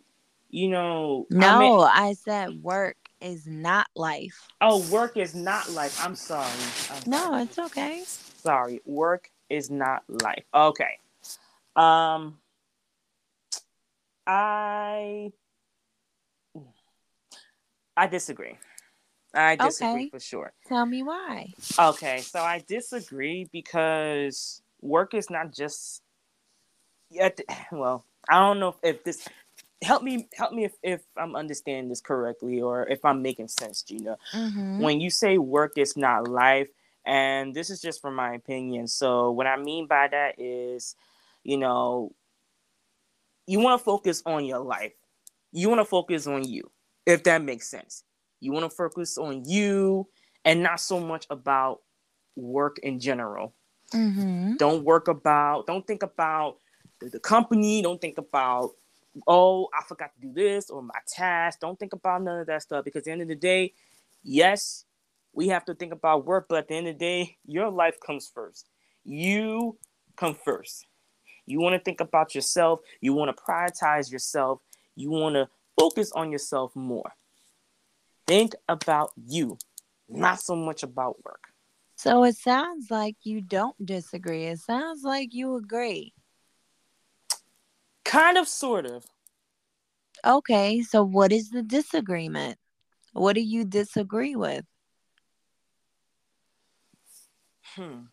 you 0.50 0.70
know. 0.70 1.27
I 1.30 1.36
No, 1.36 1.60
mean, 1.60 1.88
I 1.92 2.13
said 2.13 2.63
work 2.63 2.96
is 3.20 3.46
not 3.46 3.88
life. 3.94 4.48
oh, 4.62 4.80
work 4.89 5.18
is 5.18 5.36
not 5.36 5.70
life. 5.72 6.01
I'm 6.01 6.15
sorry. 6.15 6.48
I'm 6.92 7.03
No, 7.12 7.18
sorry. 7.25 7.42
it's 7.44 7.60
okay. 7.60 8.03
sorry. 8.38 8.82
Work 8.86 9.30
is 9.50 9.70
not 9.70 10.03
life. 10.08 10.46
Okay. 10.53 10.98
Um. 11.75 12.38
I 14.25 15.32
I 17.96 18.08
disagree. 18.08 18.58
I 19.34 19.56
disagree 19.56 20.03
okay. 20.03 20.10
for 20.10 20.20
sure. 20.20 20.53
Tell 20.68 20.86
me 20.86 21.03
why. 21.03 21.53
Okay, 21.77 22.20
so 22.22 22.39
I 22.39 22.63
disagree 22.68 23.50
because 23.51 24.62
work 24.82 25.13
is 25.13 25.30
not 25.30 25.53
just 25.53 26.01
yet. 27.10 27.39
Well, 27.72 28.06
I 28.30 28.39
don't 28.39 28.60
know 28.60 28.75
if 28.84 29.03
this 29.03 29.27
help 29.82 30.03
me 30.03 30.27
help 30.34 30.53
me 30.53 30.65
if, 30.65 30.74
if 30.82 31.01
I'm 31.18 31.36
understanding 31.36 31.89
this 31.89 32.01
correctly 32.01 32.62
or 32.62 32.88
if 32.88 33.03
I'm 33.03 33.22
making 33.22 33.48
sense, 33.48 33.82
Gina. 33.84 34.18
Mm-hmm. 34.34 34.82
When 34.82 35.01
you 35.01 35.10
say 35.10 35.38
work 35.38 35.77
is 35.77 35.98
not 35.98 36.27
life, 36.27 36.70
and 37.06 37.53
this 37.53 37.70
is 37.70 37.82
just 37.82 38.01
from 38.01 38.15
my 38.15 38.34
opinion. 38.34 38.88
So 38.88 39.32
what 39.32 39.48
I 39.48 39.58
mean 39.58 39.88
by 39.88 40.08
that 40.08 40.39
is, 40.39 40.96
you 41.44 41.58
know, 41.58 42.13
you 43.47 43.59
want 43.59 43.79
to 43.79 43.83
focus 43.83 44.21
on 44.25 44.45
your 44.45 44.59
life. 44.59 44.93
You 45.51 45.69
want 45.69 45.81
to 45.81 45.85
focus 45.85 46.27
on 46.27 46.47
you, 46.47 46.69
if 47.05 47.23
that 47.23 47.43
makes 47.43 47.67
sense. 47.69 48.03
You 48.39 48.51
want 48.51 48.69
to 48.69 48.75
focus 48.75 49.17
on 49.17 49.45
you 49.45 50.07
and 50.45 50.63
not 50.63 50.79
so 50.79 51.00
much 51.00 51.25
about 51.29 51.81
work 52.35 52.79
in 52.79 53.00
general. 53.00 53.53
Mm-hmm. 53.93 54.55
Don't 54.57 54.83
work 54.83 55.07
about, 55.07 55.67
don't 55.67 55.85
think 55.85 56.03
about 56.03 56.57
the, 57.00 57.09
the 57.09 57.19
company, 57.19 57.81
don't 57.81 58.01
think 58.01 58.17
about 58.17 58.71
oh, 59.27 59.69
I 59.77 59.83
forgot 59.83 60.12
to 60.15 60.27
do 60.27 60.33
this 60.33 60.69
or 60.69 60.81
my 60.81 61.00
task. 61.07 61.59
Don't 61.59 61.79
think 61.79 61.93
about 61.93 62.23
none 62.23 62.39
of 62.39 62.47
that 62.47 62.63
stuff 62.63 62.85
because 62.85 63.01
at 63.01 63.05
the 63.05 63.12
end 63.12 63.21
of 63.21 63.27
the 63.27 63.35
day, 63.35 63.73
yes, 64.23 64.85
we 65.33 65.47
have 65.50 65.65
to 65.65 65.75
think 65.75 65.93
about 65.93 66.25
work, 66.25 66.47
but 66.50 66.59
at 66.59 66.67
the 66.67 66.75
end 66.75 66.88
of 66.88 66.95
the 66.95 67.00
day, 67.00 67.38
your 67.45 67.69
life 67.69 67.97
comes 68.05 68.29
first. 68.33 68.69
You 69.03 69.77
come 70.15 70.35
first. 70.35 70.85
You 71.45 71.59
want 71.59 71.73
to 71.73 71.79
think 71.79 72.00
about 72.00 72.35
yourself. 72.35 72.79
You 73.01 73.13
want 73.13 73.35
to 73.35 73.43
prioritize 73.43 74.12
yourself. 74.12 74.62
You 74.95 75.12
want 75.12 75.35
to 75.35 75.50
focus 75.77 76.12
on 76.12 76.31
yourself 76.31 76.75
more. 76.75 77.13
Think 78.25 78.53
about 78.69 79.12
you, 79.25 79.57
not 80.07 80.39
so 80.39 80.55
much 80.55 80.83
about 80.83 81.23
work. 81.25 81.47
So 81.95 82.23
it 82.23 82.38
sounds 82.38 82.89
like 82.89 83.17
you 83.23 83.41
don't 83.41 83.85
disagree. 83.85 84.45
It 84.45 84.59
sounds 84.59 85.03
like 85.03 85.33
you 85.33 85.55
agree. 85.55 86.13
Kind 88.05 88.38
of, 88.38 88.47
sort 88.47 88.85
of. 88.85 89.05
Okay, 90.25 90.81
so 90.81 91.03
what 91.03 91.31
is 91.31 91.50
the 91.50 91.63
disagreement? 91.63 92.57
What 93.12 93.33
do 93.33 93.41
you 93.41 93.65
disagree 93.65 94.35
with? 94.35 94.65
Hmm. 97.75 98.03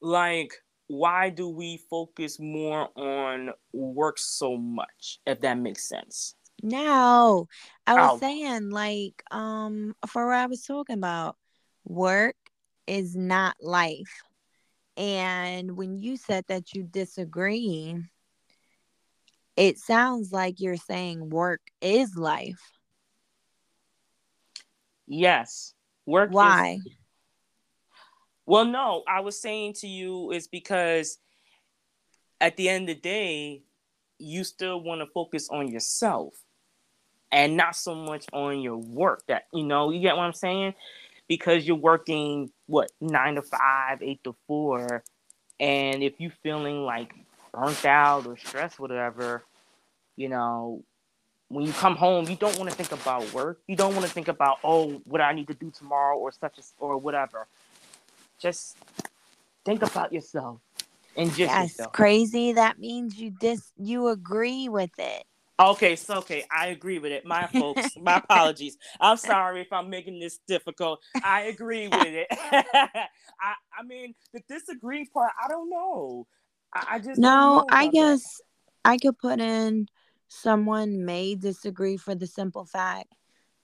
Like, 0.00 0.52
why 0.92 1.30
do 1.30 1.48
we 1.48 1.78
focus 1.88 2.38
more 2.38 2.90
on 2.96 3.50
work 3.72 4.18
so 4.18 4.58
much? 4.58 5.20
If 5.26 5.40
that 5.40 5.58
makes 5.58 5.88
sense. 5.88 6.34
No, 6.62 7.48
I 7.86 7.94
was 7.94 8.10
oh. 8.12 8.18
saying 8.18 8.70
like 8.70 9.22
um 9.30 9.94
for 10.06 10.26
what 10.26 10.36
I 10.36 10.46
was 10.46 10.62
talking 10.62 10.98
about, 10.98 11.36
work 11.84 12.36
is 12.86 13.16
not 13.16 13.56
life. 13.62 14.22
And 14.98 15.78
when 15.78 15.96
you 15.96 16.18
said 16.18 16.44
that 16.48 16.74
you 16.74 16.82
disagree, 16.82 17.96
it 19.56 19.78
sounds 19.78 20.30
like 20.30 20.60
you're 20.60 20.76
saying 20.76 21.30
work 21.30 21.62
is 21.80 22.14
life. 22.16 22.60
Yes. 25.06 25.72
Work 26.04 26.32
Why? 26.32 26.80
Is... 26.84 26.92
Well, 28.46 28.64
no, 28.64 29.04
I 29.08 29.20
was 29.20 29.40
saying 29.40 29.74
to 29.74 29.86
you 29.86 30.32
is 30.32 30.48
because 30.48 31.18
at 32.40 32.56
the 32.56 32.68
end 32.68 32.88
of 32.88 32.96
the 32.96 33.00
day, 33.00 33.62
you 34.18 34.44
still 34.44 34.80
want 34.80 35.00
to 35.00 35.06
focus 35.06 35.48
on 35.48 35.68
yourself 35.68 36.34
and 37.30 37.56
not 37.56 37.74
so 37.76 37.94
much 37.94 38.26
on 38.32 38.60
your 38.60 38.76
work 38.76 39.24
that 39.26 39.46
you 39.52 39.64
know, 39.64 39.90
you 39.90 40.00
get 40.00 40.16
what 40.16 40.24
I'm 40.24 40.32
saying? 40.32 40.74
Because 41.28 41.66
you're 41.66 41.76
working 41.76 42.50
what 42.66 42.90
nine 43.00 43.36
to 43.36 43.42
five, 43.42 44.02
eight 44.02 44.22
to 44.24 44.34
four, 44.46 45.02
and 45.58 46.02
if 46.02 46.20
you 46.20 46.30
feeling 46.42 46.84
like 46.84 47.14
burnt 47.52 47.84
out 47.84 48.26
or 48.26 48.36
stressed, 48.36 48.80
whatever, 48.80 49.44
you 50.16 50.28
know, 50.28 50.82
when 51.48 51.66
you 51.66 51.72
come 51.72 51.96
home, 51.96 52.28
you 52.28 52.36
don't 52.36 52.58
want 52.58 52.70
to 52.70 52.76
think 52.76 52.92
about 52.92 53.32
work. 53.32 53.60
You 53.66 53.76
don't 53.76 53.94
want 53.94 54.06
to 54.06 54.12
think 54.12 54.28
about, 54.28 54.58
oh, 54.64 55.02
what 55.04 55.20
I 55.20 55.32
need 55.32 55.48
to 55.48 55.54
do 55.54 55.70
tomorrow 55.70 56.16
or 56.16 56.32
such 56.32 56.58
as 56.58 56.72
or 56.78 56.96
whatever. 56.96 57.46
Just 58.42 58.76
think 59.64 59.82
about 59.82 60.12
yourself 60.12 60.58
and 61.16 61.32
just 61.32 61.54
That's 61.54 61.78
yourself. 61.78 61.92
crazy. 61.92 62.52
That 62.54 62.80
means 62.80 63.16
you 63.16 63.30
dis 63.30 63.72
you 63.76 64.08
agree 64.08 64.68
with 64.68 64.90
it. 64.98 65.22
Okay, 65.60 65.94
so 65.94 66.16
okay, 66.16 66.44
I 66.50 66.68
agree 66.68 66.98
with 66.98 67.12
it. 67.12 67.24
My 67.24 67.46
folks, 67.46 67.96
my 68.02 68.16
apologies. 68.16 68.76
I'm 69.00 69.16
sorry 69.16 69.60
if 69.60 69.72
I'm 69.72 69.88
making 69.88 70.18
this 70.18 70.40
difficult. 70.48 71.00
I 71.22 71.42
agree 71.42 71.86
with 71.86 72.02
it. 72.08 72.26
I 72.32 73.54
I 73.78 73.82
mean 73.86 74.16
the 74.34 74.40
disagree 74.48 75.06
part, 75.06 75.30
I 75.40 75.46
don't 75.46 75.70
know. 75.70 76.26
I, 76.74 76.86
I 76.94 76.98
just 76.98 77.20
No, 77.20 77.64
I 77.70 77.86
guess 77.86 78.22
that. 78.84 78.90
I 78.90 78.96
could 78.96 79.18
put 79.18 79.40
in 79.40 79.86
someone 80.26 81.04
may 81.04 81.36
disagree 81.36 81.96
for 81.96 82.16
the 82.16 82.26
simple 82.26 82.64
fact 82.64 83.14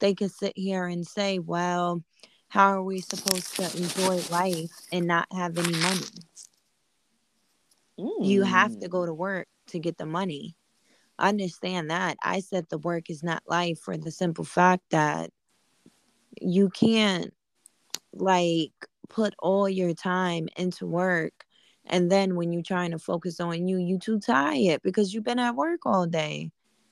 they 0.00 0.14
could 0.14 0.30
sit 0.30 0.52
here 0.54 0.86
and 0.86 1.04
say, 1.04 1.40
well, 1.40 2.02
how 2.48 2.72
are 2.72 2.82
we 2.82 3.00
supposed 3.00 3.56
to 3.56 3.76
enjoy 3.76 4.20
life 4.30 4.72
and 4.90 5.06
not 5.06 5.26
have 5.32 5.58
any 5.58 5.72
money? 5.78 6.06
Mm. 7.98 8.26
You 8.26 8.42
have 8.42 8.78
to 8.80 8.88
go 8.88 9.04
to 9.04 9.12
work 9.12 9.48
to 9.68 9.78
get 9.78 9.98
the 9.98 10.06
money. 10.06 10.56
Understand 11.18 11.90
that. 11.90 12.16
I 12.22 12.40
said 12.40 12.66
the 12.68 12.78
work 12.78 13.10
is 13.10 13.22
not 13.22 13.42
life 13.46 13.80
for 13.80 13.96
the 13.96 14.10
simple 14.10 14.44
fact 14.44 14.84
that 14.90 15.30
you 16.40 16.70
can't 16.70 17.34
like 18.12 18.72
put 19.08 19.34
all 19.38 19.68
your 19.68 19.94
time 19.94 20.48
into 20.56 20.86
work 20.86 21.44
and 21.86 22.10
then 22.10 22.36
when 22.36 22.52
you're 22.52 22.62
trying 22.62 22.90
to 22.90 22.98
focus 22.98 23.40
on 23.40 23.66
you 23.66 23.78
you 23.78 23.98
too 23.98 24.20
tired 24.20 24.80
because 24.82 25.12
you've 25.12 25.24
been 25.24 25.38
at 25.38 25.54
work 25.54 25.80
all 25.86 26.06
day 26.06 26.50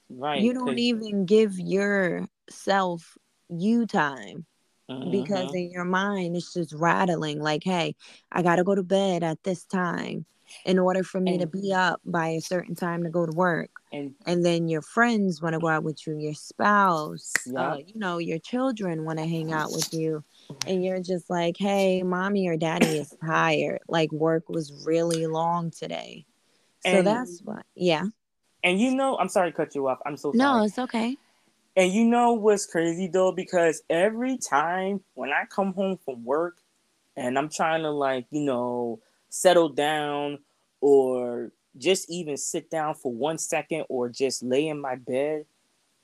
right 0.09 0.41
you 0.43 0.55
don't 0.55 0.79
even 0.79 1.27
give 1.27 1.59
yourself 1.59 3.17
you 3.49 3.87
time 3.87 4.47
mm-hmm. 4.91 5.11
because 5.11 5.55
in 5.55 5.71
your 5.71 5.85
mind 5.85 6.37
it's 6.37 6.55
just 6.55 6.73
rattling 6.73 7.41
like 7.41 7.63
hey 7.65 7.95
i 8.33 8.43
gotta 8.43 8.65
go 8.65 8.75
to 8.75 8.83
bed 8.83 9.23
at 9.23 9.43
this 9.43 9.65
time 9.65 10.25
in 10.65 10.79
order 10.79 11.03
for 11.03 11.21
me 11.21 11.33
and, 11.33 11.41
to 11.41 11.47
be 11.47 11.73
up 11.73 12.01
by 12.05 12.29
a 12.29 12.41
certain 12.41 12.75
time 12.75 13.03
to 13.03 13.11
go 13.11 13.27
to 13.27 13.33
work. 13.33 13.71
And, 13.93 14.15
and 14.27 14.45
then 14.45 14.69
your 14.69 14.83
friends 14.83 15.43
want 15.43 15.55
to 15.55 15.59
go 15.59 15.69
out 15.69 15.83
with 15.83 16.07
you, 16.07 16.17
your 16.19 16.35
spouse, 16.35 17.33
uh, 17.57 17.79
you 17.85 17.99
know, 17.99 18.19
your 18.19 18.39
children 18.39 19.05
want 19.05 19.19
to 19.19 19.27
hang 19.27 19.53
out 19.53 19.73
with 19.73 19.93
you. 19.93 20.25
And 20.67 20.85
you're 20.85 21.03
just 21.03 21.31
like, 21.31 21.57
hey, 21.59 22.03
mommy 22.03 22.49
or 22.49 22.57
daddy 22.57 22.99
is 22.99 23.15
tired. 23.25 23.81
Like 23.89 24.13
work 24.13 24.49
was 24.49 24.85
really 24.87 25.27
long 25.27 25.71
today. 25.71 26.25
So 26.85 26.99
and, 26.99 27.07
that's 27.07 27.41
what, 27.45 27.65
yeah. 27.75 28.05
And 28.63 28.81
you 28.81 28.95
know, 28.95 29.17
I'm 29.19 29.29
sorry 29.29 29.51
to 29.51 29.57
cut 29.57 29.75
you 29.75 29.89
off. 29.89 29.99
I'm 30.07 30.17
so 30.17 30.33
sorry. 30.33 30.39
No, 30.39 30.65
it's 30.65 30.79
okay. 30.79 31.17
And 31.77 31.93
you 31.93 32.05
know 32.07 32.33
what's 32.33 32.67
crazy 32.67 33.09
though? 33.09 33.33
Because 33.33 33.83
every 33.91 34.39
time 34.39 35.03
when 35.15 35.31
I 35.31 35.45
come 35.51 35.75
home 35.75 35.99
from 36.05 36.25
work 36.25 36.59
and 37.17 37.39
I'm 37.39 37.51
trying 37.51 37.83
to 37.83 37.91
like, 37.91 38.27
you 38.31 38.43
know, 38.43 39.01
settle 39.29 39.69
down 39.71 40.39
or 40.81 41.53
just 41.77 42.11
even 42.11 42.39
sit 42.39 42.71
down 42.71 42.95
for 42.95 43.13
one 43.13 43.39
second 43.39 43.85
or 43.91 44.09
just 44.09 44.43
lay 44.43 44.69
in 44.69 44.81
my 44.81 44.97
bed, 44.97 45.47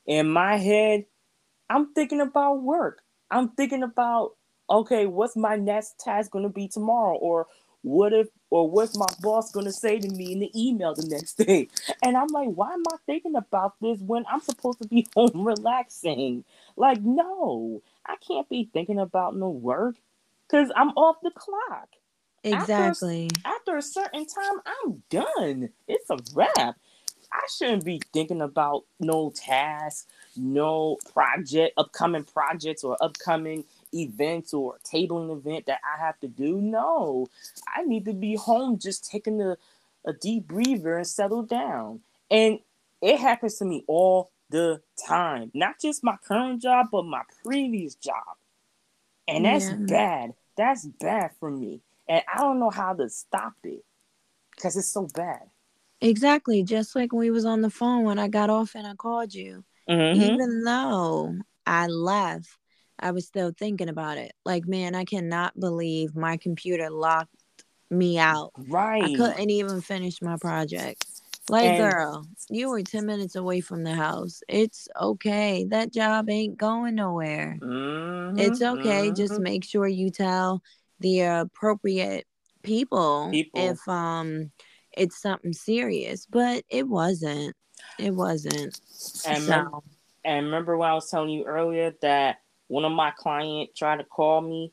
in 0.07 0.29
my 0.29 0.57
head, 0.57 1.05
I'm 1.69 1.93
thinking 1.93 2.21
about 2.21 2.63
work. 2.63 3.03
I'm 3.31 3.49
thinking 3.49 3.83
about, 3.83 4.33
okay, 4.69 5.07
what's 5.07 5.35
my 5.35 5.55
next 5.57 5.99
task 5.99 6.31
going 6.31 6.43
to 6.43 6.49
be 6.49 6.67
tomorrow? 6.67 7.17
Or 7.17 7.47
what 7.83 8.13
if, 8.13 8.29
or 8.51 8.69
what's 8.69 8.97
my 8.97 9.07
boss 9.21 9.51
going 9.51 9.67
to 9.67 9.73
say 9.73 9.99
to 9.99 10.09
me 10.09 10.33
in 10.33 10.39
the 10.39 10.51
email 10.59 10.95
the 10.95 11.07
next 11.07 11.35
day? 11.35 11.69
And 12.03 12.17
I'm 12.17 12.29
like, 12.29 12.49
why 12.49 12.73
am 12.73 12.83
I 12.91 12.97
thinking 13.07 13.35
about 13.37 13.75
this 13.81 13.99
when 14.01 14.25
I'm 14.31 14.41
supposed 14.41 14.81
to 14.83 14.89
be 14.89 15.07
home 15.15 15.45
relaxing? 15.47 16.45
Like, 16.77 17.01
no, 17.01 17.83
I 18.05 18.17
can't 18.27 18.49
be 18.49 18.69
thinking 18.73 18.99
about 18.99 19.37
no 19.37 19.49
work 19.49 19.97
because 20.47 20.71
I'm 20.75 20.91
off 20.91 21.17
the 21.23 21.31
clock. 21.31 21.89
Exactly. 22.43 23.29
After, 23.45 23.71
after 23.73 23.77
a 23.77 23.83
certain 23.83 24.27
time, 24.27 24.61
I'm 24.65 25.03
done. 25.11 25.69
It's 25.87 26.09
a 26.11 26.19
wrap. 26.35 26.77
I 27.33 27.47
shouldn't 27.57 27.85
be 27.85 28.01
thinking 28.13 28.41
about 28.41 28.85
no 28.99 29.31
tasks, 29.35 30.07
no 30.37 30.97
project, 31.13 31.73
upcoming 31.77 32.25
projects 32.25 32.83
or 32.83 32.97
upcoming 33.01 33.65
events 33.93 34.53
or 34.53 34.77
tabling 34.83 35.31
event 35.31 35.65
that 35.67 35.79
I 35.83 36.03
have 36.03 36.19
to 36.21 36.27
do. 36.27 36.59
No, 36.61 37.27
I 37.67 37.83
need 37.83 38.05
to 38.05 38.13
be 38.13 38.35
home 38.35 38.77
just 38.77 39.09
taking 39.09 39.41
a, 39.41 39.57
a 40.05 40.13
deep 40.13 40.47
breather 40.47 40.97
and 40.97 41.07
settle 41.07 41.43
down. 41.43 42.01
And 42.29 42.59
it 43.01 43.19
happens 43.19 43.57
to 43.59 43.65
me 43.65 43.83
all 43.87 44.31
the 44.49 44.81
time. 45.07 45.51
Not 45.53 45.79
just 45.79 46.03
my 46.03 46.17
current 46.25 46.61
job, 46.61 46.87
but 46.91 47.05
my 47.05 47.23
previous 47.43 47.95
job. 47.95 48.37
And 49.27 49.45
that's 49.45 49.69
yeah. 49.69 49.75
bad. 49.79 50.33
That's 50.55 50.85
bad 50.85 51.31
for 51.39 51.49
me 51.49 51.81
and 52.07 52.23
I 52.33 52.39
don't 52.39 52.59
know 52.59 52.69
how 52.69 52.93
to 52.93 53.09
stop 53.09 53.53
it 53.63 53.83
because 54.55 54.75
it's 54.75 54.87
so 54.87 55.07
bad. 55.13 55.41
Exactly, 56.01 56.63
just 56.63 56.95
like 56.95 57.13
we 57.13 57.31
was 57.31 57.45
on 57.45 57.61
the 57.61 57.69
phone 57.69 58.03
when 58.03 58.19
I 58.19 58.27
got 58.27 58.49
off 58.49 58.75
and 58.75 58.85
I 58.85 58.93
called 58.95 59.33
you. 59.33 59.63
Mm-hmm. 59.89 60.21
Even 60.21 60.63
though 60.63 61.35
I 61.65 61.87
left, 61.87 62.57
I 62.99 63.11
was 63.11 63.25
still 63.25 63.51
thinking 63.57 63.89
about 63.89 64.17
it. 64.17 64.33
Like, 64.45 64.67
man, 64.67 64.95
I 64.95 65.05
cannot 65.05 65.59
believe 65.59 66.15
my 66.15 66.37
computer 66.37 66.89
locked 66.89 67.35
me 67.89 68.17
out. 68.17 68.51
Right. 68.57 69.03
I 69.03 69.15
couldn't 69.15 69.49
even 69.49 69.81
finish 69.81 70.21
my 70.21 70.37
project. 70.37 71.05
Like, 71.49 71.65
and, 71.65 71.91
girl, 71.91 72.25
you 72.49 72.69
were 72.69 72.81
10 72.81 73.05
minutes 73.05 73.35
away 73.35 73.59
from 73.59 73.83
the 73.83 73.93
house. 73.93 74.41
It's 74.47 74.87
okay. 74.99 75.65
That 75.69 75.91
job 75.91 76.29
ain't 76.29 76.57
going 76.57 76.95
nowhere. 76.95 77.57
Mm-hmm, 77.61 78.39
it's 78.39 78.61
okay. 78.61 79.07
Mm-hmm. 79.07 79.15
Just 79.15 79.39
make 79.39 79.65
sure 79.65 79.87
you 79.87 80.09
tell 80.09 80.61
the 80.99 81.21
appropriate 81.21 82.25
people, 82.63 83.29
people 83.31 83.69
if 83.69 83.87
um 83.89 84.51
it's 84.95 85.21
something 85.21 85.51
serious. 85.51 86.25
But 86.25 86.63
it 86.69 86.87
wasn't. 86.87 87.55
It 87.99 88.11
wasn't. 88.11 88.79
And, 89.27 89.43
so. 89.43 89.51
remember, 89.51 89.77
and 90.23 90.45
remember 90.45 90.77
when 90.77 90.89
I 90.89 90.93
was 90.93 91.09
telling 91.09 91.29
you 91.29 91.43
earlier 91.43 91.93
that 92.01 92.37
one 92.67 92.85
of 92.85 92.91
my 92.91 93.11
client 93.11 93.71
tried 93.75 93.97
to 93.97 94.03
call 94.03 94.41
me, 94.41 94.71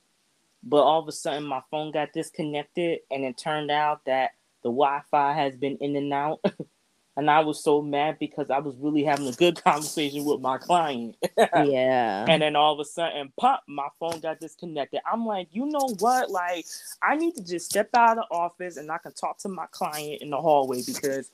but 0.63 0.83
all 0.83 1.01
of 1.01 1.09
a 1.09 1.13
sudden 1.13 1.45
my 1.45 1.61
phone 1.71 1.93
got 1.93 2.13
disconnected, 2.13 3.01
and 3.11 3.25
it 3.25 3.37
turned 3.37 3.71
out 3.71 4.05
that 4.07 4.31
the 4.63 4.69
Wi-Fi 4.69 5.33
has 5.33 5.57
been 5.57 5.77
in 5.79 5.97
and 5.97 6.13
out. 6.13 6.41
and 7.17 7.31
I 7.31 7.41
was 7.41 7.63
so 7.63 7.83
mad 7.83 8.19
because 8.19 8.51
I 8.51 8.59
was 8.59 8.77
really 8.79 9.05
having 9.05 9.27
a 9.27 9.33
good 9.33 9.63
conversation 9.65 10.25
with 10.25 10.41
my 10.41 10.59
client. 10.59 11.17
yeah. 11.39 12.25
And 12.29 12.43
then 12.43 12.57
all 12.57 12.73
of 12.73 12.81
a 12.81 12.85
sudden, 12.85 13.33
pop, 13.39 13.63
my 13.67 13.89
phone 13.99 14.21
got 14.21 14.41
disconnected. 14.41 15.01
I'm 15.11 15.27
like, 15.27 15.49
you 15.51 15.67
know 15.67 15.95
what? 15.99 16.31
Like, 16.31 16.67
I 17.03 17.17
need 17.17 17.35
to 17.37 17.45
just 17.45 17.67
step 17.67 17.91
out 17.95 18.19
of 18.19 18.25
the 18.29 18.35
office 18.35 18.77
and 18.77 18.91
I 18.91 18.99
can 18.99 19.13
talk 19.13 19.39
to 19.39 19.49
my 19.49 19.67
client 19.71 20.23
in 20.23 20.31
the 20.31 20.41
hallway 20.41 20.83
because 20.87 21.31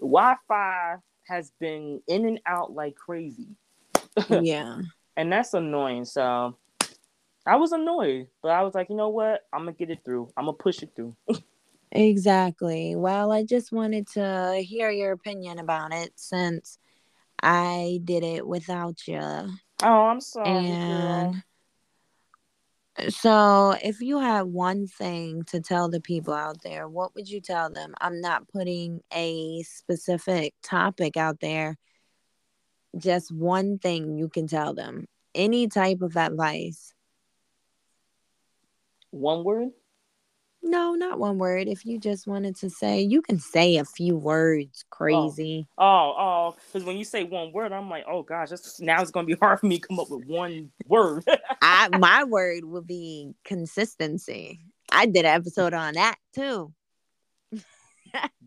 Wi-Fi 0.00 0.96
has 1.26 1.52
been 1.60 2.02
in 2.06 2.26
and 2.26 2.40
out 2.46 2.72
like 2.72 2.96
crazy. 2.96 3.48
yeah. 4.28 4.80
And 5.20 5.30
that's 5.30 5.52
annoying. 5.52 6.06
So 6.06 6.56
I 7.44 7.56
was 7.56 7.72
annoyed, 7.72 8.28
but 8.42 8.52
I 8.52 8.62
was 8.62 8.74
like, 8.74 8.88
you 8.88 8.96
know 8.96 9.10
what? 9.10 9.42
I'm 9.52 9.60
gonna 9.60 9.72
get 9.72 9.90
it 9.90 10.00
through. 10.02 10.32
I'm 10.34 10.46
gonna 10.46 10.56
push 10.56 10.82
it 10.82 10.92
through. 10.96 11.14
Exactly. 11.92 12.94
Well, 12.94 13.32
I 13.32 13.42
just 13.42 13.72
wanted 13.72 14.06
to 14.12 14.62
hear 14.64 14.90
your 14.90 15.10
opinion 15.10 15.58
about 15.58 15.92
it 15.92 16.12
since 16.14 16.78
I 17.42 18.00
did 18.04 18.22
it 18.22 18.46
without 18.46 19.08
you. 19.08 19.18
Oh, 19.18 19.48
I'm 19.82 20.20
sorry. 20.20 20.48
And 20.48 21.42
girl. 22.96 23.10
so, 23.10 23.76
if 23.82 24.00
you 24.00 24.20
had 24.20 24.42
one 24.42 24.86
thing 24.86 25.42
to 25.48 25.58
tell 25.58 25.88
the 25.88 26.00
people 26.00 26.32
out 26.32 26.62
there, 26.62 26.88
what 26.88 27.12
would 27.16 27.28
you 27.28 27.40
tell 27.40 27.68
them? 27.70 27.92
I'm 28.00 28.20
not 28.20 28.46
putting 28.46 29.00
a 29.12 29.64
specific 29.64 30.54
topic 30.62 31.16
out 31.16 31.40
there, 31.40 31.76
just 32.96 33.32
one 33.32 33.78
thing 33.78 34.16
you 34.16 34.28
can 34.28 34.46
tell 34.46 34.74
them. 34.74 35.06
Any 35.34 35.68
type 35.68 36.02
of 36.02 36.16
advice. 36.16 36.92
One 39.10 39.44
word? 39.44 39.70
No, 40.62 40.94
not 40.94 41.18
one 41.18 41.38
word. 41.38 41.68
If 41.68 41.86
you 41.86 41.98
just 41.98 42.26
wanted 42.26 42.54
to 42.56 42.68
say, 42.68 43.00
you 43.00 43.22
can 43.22 43.38
say 43.38 43.78
a 43.78 43.84
few 43.84 44.16
words. 44.16 44.84
Oh. 44.84 44.88
Crazy. 44.90 45.66
Oh, 45.78 46.14
oh, 46.18 46.56
because 46.66 46.82
oh, 46.84 46.86
when 46.86 46.98
you 46.98 47.04
say 47.04 47.24
one 47.24 47.52
word, 47.52 47.72
I'm 47.72 47.88
like, 47.88 48.04
oh 48.06 48.22
gosh, 48.22 48.50
now 48.78 49.00
it's 49.00 49.10
gonna 49.10 49.26
be 49.26 49.34
hard 49.40 49.60
for 49.60 49.66
me 49.66 49.78
to 49.78 49.88
come 49.88 49.98
up 49.98 50.10
with 50.10 50.26
one 50.26 50.70
word. 50.86 51.24
I 51.62 51.88
my 51.96 52.24
word 52.24 52.64
would 52.64 52.86
be 52.86 53.32
consistency. 53.44 54.60
I 54.92 55.06
did 55.06 55.24
an 55.24 55.34
episode 55.34 55.72
on 55.72 55.94
that 55.94 56.16
too. 56.34 56.72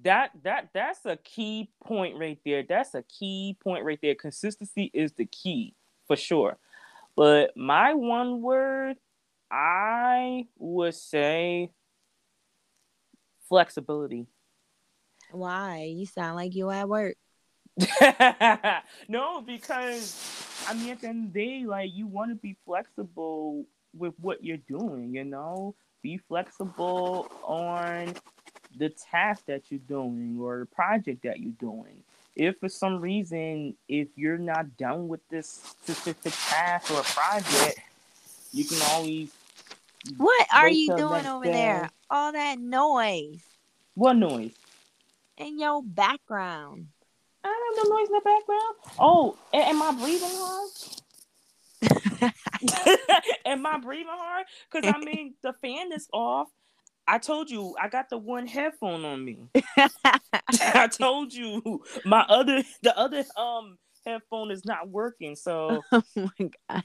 That 0.04 0.32
that 0.44 0.70
that's 0.74 1.06
a 1.06 1.18
key 1.18 1.70
point 1.84 2.18
right 2.18 2.40
there. 2.46 2.64
That's 2.68 2.96
a 2.96 3.04
key 3.04 3.58
point 3.64 3.86
right 3.86 4.00
there. 4.02 4.16
Consistency 4.16 4.92
is 4.94 5.14
the 5.14 5.26
key 5.26 5.76
for 6.08 6.16
sure. 6.16 6.58
But 7.16 7.56
my 7.56 7.94
one 7.94 8.42
word, 8.42 8.98
I 9.52 10.48
would 10.58 10.96
say 10.96 11.72
flexibility. 13.48 14.26
Why? 15.32 15.94
You 15.96 16.06
sound 16.06 16.36
like 16.36 16.56
you 16.56 16.70
at 16.70 16.90
work. 16.90 17.16
no, 19.08 19.42
because 19.42 20.18
I 20.68 20.74
mean, 20.74 20.90
at 20.90 21.02
the 21.02 21.08
end 21.08 21.28
of 21.28 21.34
the 21.34 21.40
day, 21.40 21.66
like 21.66 21.92
you 21.94 22.08
want 22.08 22.32
to 22.32 22.36
be 22.36 22.56
flexible 22.66 23.66
with 23.96 24.14
what 24.20 24.44
you're 24.44 24.58
doing. 24.58 25.14
You 25.14 25.24
know, 25.24 25.76
be 26.02 26.18
flexible 26.18 27.32
on 27.44 28.14
the 28.78 28.90
task 28.90 29.46
that 29.48 29.64
you're 29.70 29.80
doing 29.88 30.38
or 30.40 30.60
the 30.60 30.66
project 30.66 31.24
that 31.24 31.40
you're 31.40 31.52
doing. 31.60 32.04
If 32.36 32.60
for 32.60 32.70
some 32.70 33.00
reason, 33.00 33.76
if 33.88 34.08
you're 34.16 34.38
not 34.38 34.78
done 34.78 35.08
with 35.08 35.22
this 35.30 35.48
specific 35.48 36.34
task 36.50 36.92
or 36.92 37.04
project, 37.04 37.80
you 38.52 38.66
can 38.66 38.80
always 38.90 39.32
what 40.18 40.48
are 40.52 40.70
you 40.70 40.96
doing 40.96 41.26
over 41.26 41.46
day. 41.46 41.52
there? 41.52 41.90
All 42.10 42.32
that 42.34 42.60
noise. 42.60 43.42
What 43.96 44.14
noise? 44.14 44.52
In 45.38 45.60
your 45.60 45.82
background. 45.82 46.88
I 47.44 47.48
have 47.48 47.88
no 47.88 47.96
noise 47.96 48.08
in 48.08 48.14
the 48.14 48.22
background. 48.22 48.76
Oh, 49.00 49.38
am 49.54 49.82
I 49.82 49.92
breathing 49.92 50.30
hard? 50.32 50.70
am 53.46 53.66
I 53.66 53.78
breathing 53.78 54.08
hard? 54.10 54.46
Because 54.72 54.94
I 54.94 54.98
mean, 54.98 55.36
the 55.42 55.54
fan 55.54 55.92
is 55.94 56.08
off. 56.14 56.50
I 57.08 57.18
told 57.18 57.50
you 57.50 57.76
I 57.82 57.90
got 57.90 58.10
the 58.10 58.18
one 58.18 58.48
headphone 58.48 59.06
on 59.06 59.24
me. 59.24 59.48
I 60.76 60.88
told 60.88 61.34
you 61.34 61.84
my 62.06 62.22
other 62.22 62.64
the 62.82 62.98
other 62.98 63.24
um 63.38 63.78
headphone 64.06 64.52
is 64.52 64.66
not 64.66 64.90
working. 64.90 65.36
So 65.36 65.82
oh 65.92 66.04
my 66.16 66.50
gosh. 66.70 66.84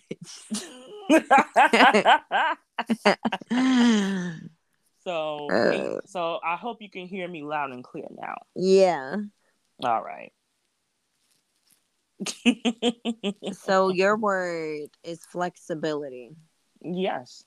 so 5.04 5.48
uh, 5.48 6.00
so 6.06 6.40
I 6.44 6.56
hope 6.56 6.78
you 6.80 6.90
can 6.90 7.06
hear 7.06 7.28
me 7.28 7.42
loud 7.42 7.70
and 7.70 7.84
clear 7.84 8.06
now. 8.10 8.36
Yeah. 8.54 9.16
All 9.82 10.02
right. 10.02 10.32
so 13.52 13.90
your 13.90 14.16
word 14.16 14.88
is 15.04 15.24
flexibility. 15.24 16.30
Yes. 16.82 17.44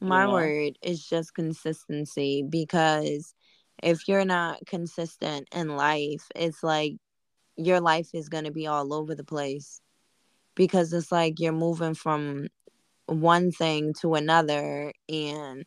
My 0.00 0.24
yeah. 0.24 0.32
word 0.32 0.78
is 0.82 1.04
just 1.06 1.34
consistency 1.34 2.44
because 2.48 3.34
if 3.82 4.08
you're 4.08 4.24
not 4.24 4.64
consistent 4.66 5.48
in 5.52 5.76
life, 5.76 6.26
it's 6.34 6.62
like 6.62 6.94
your 7.56 7.80
life 7.80 8.08
is 8.14 8.28
going 8.28 8.44
to 8.44 8.50
be 8.50 8.66
all 8.66 8.94
over 8.94 9.14
the 9.14 9.24
place 9.24 9.80
because 10.54 10.92
it's 10.92 11.12
like 11.12 11.38
you're 11.38 11.52
moving 11.52 11.94
from 11.94 12.48
one 13.06 13.50
thing 13.52 13.92
to 14.00 14.14
another 14.14 14.92
and 15.08 15.64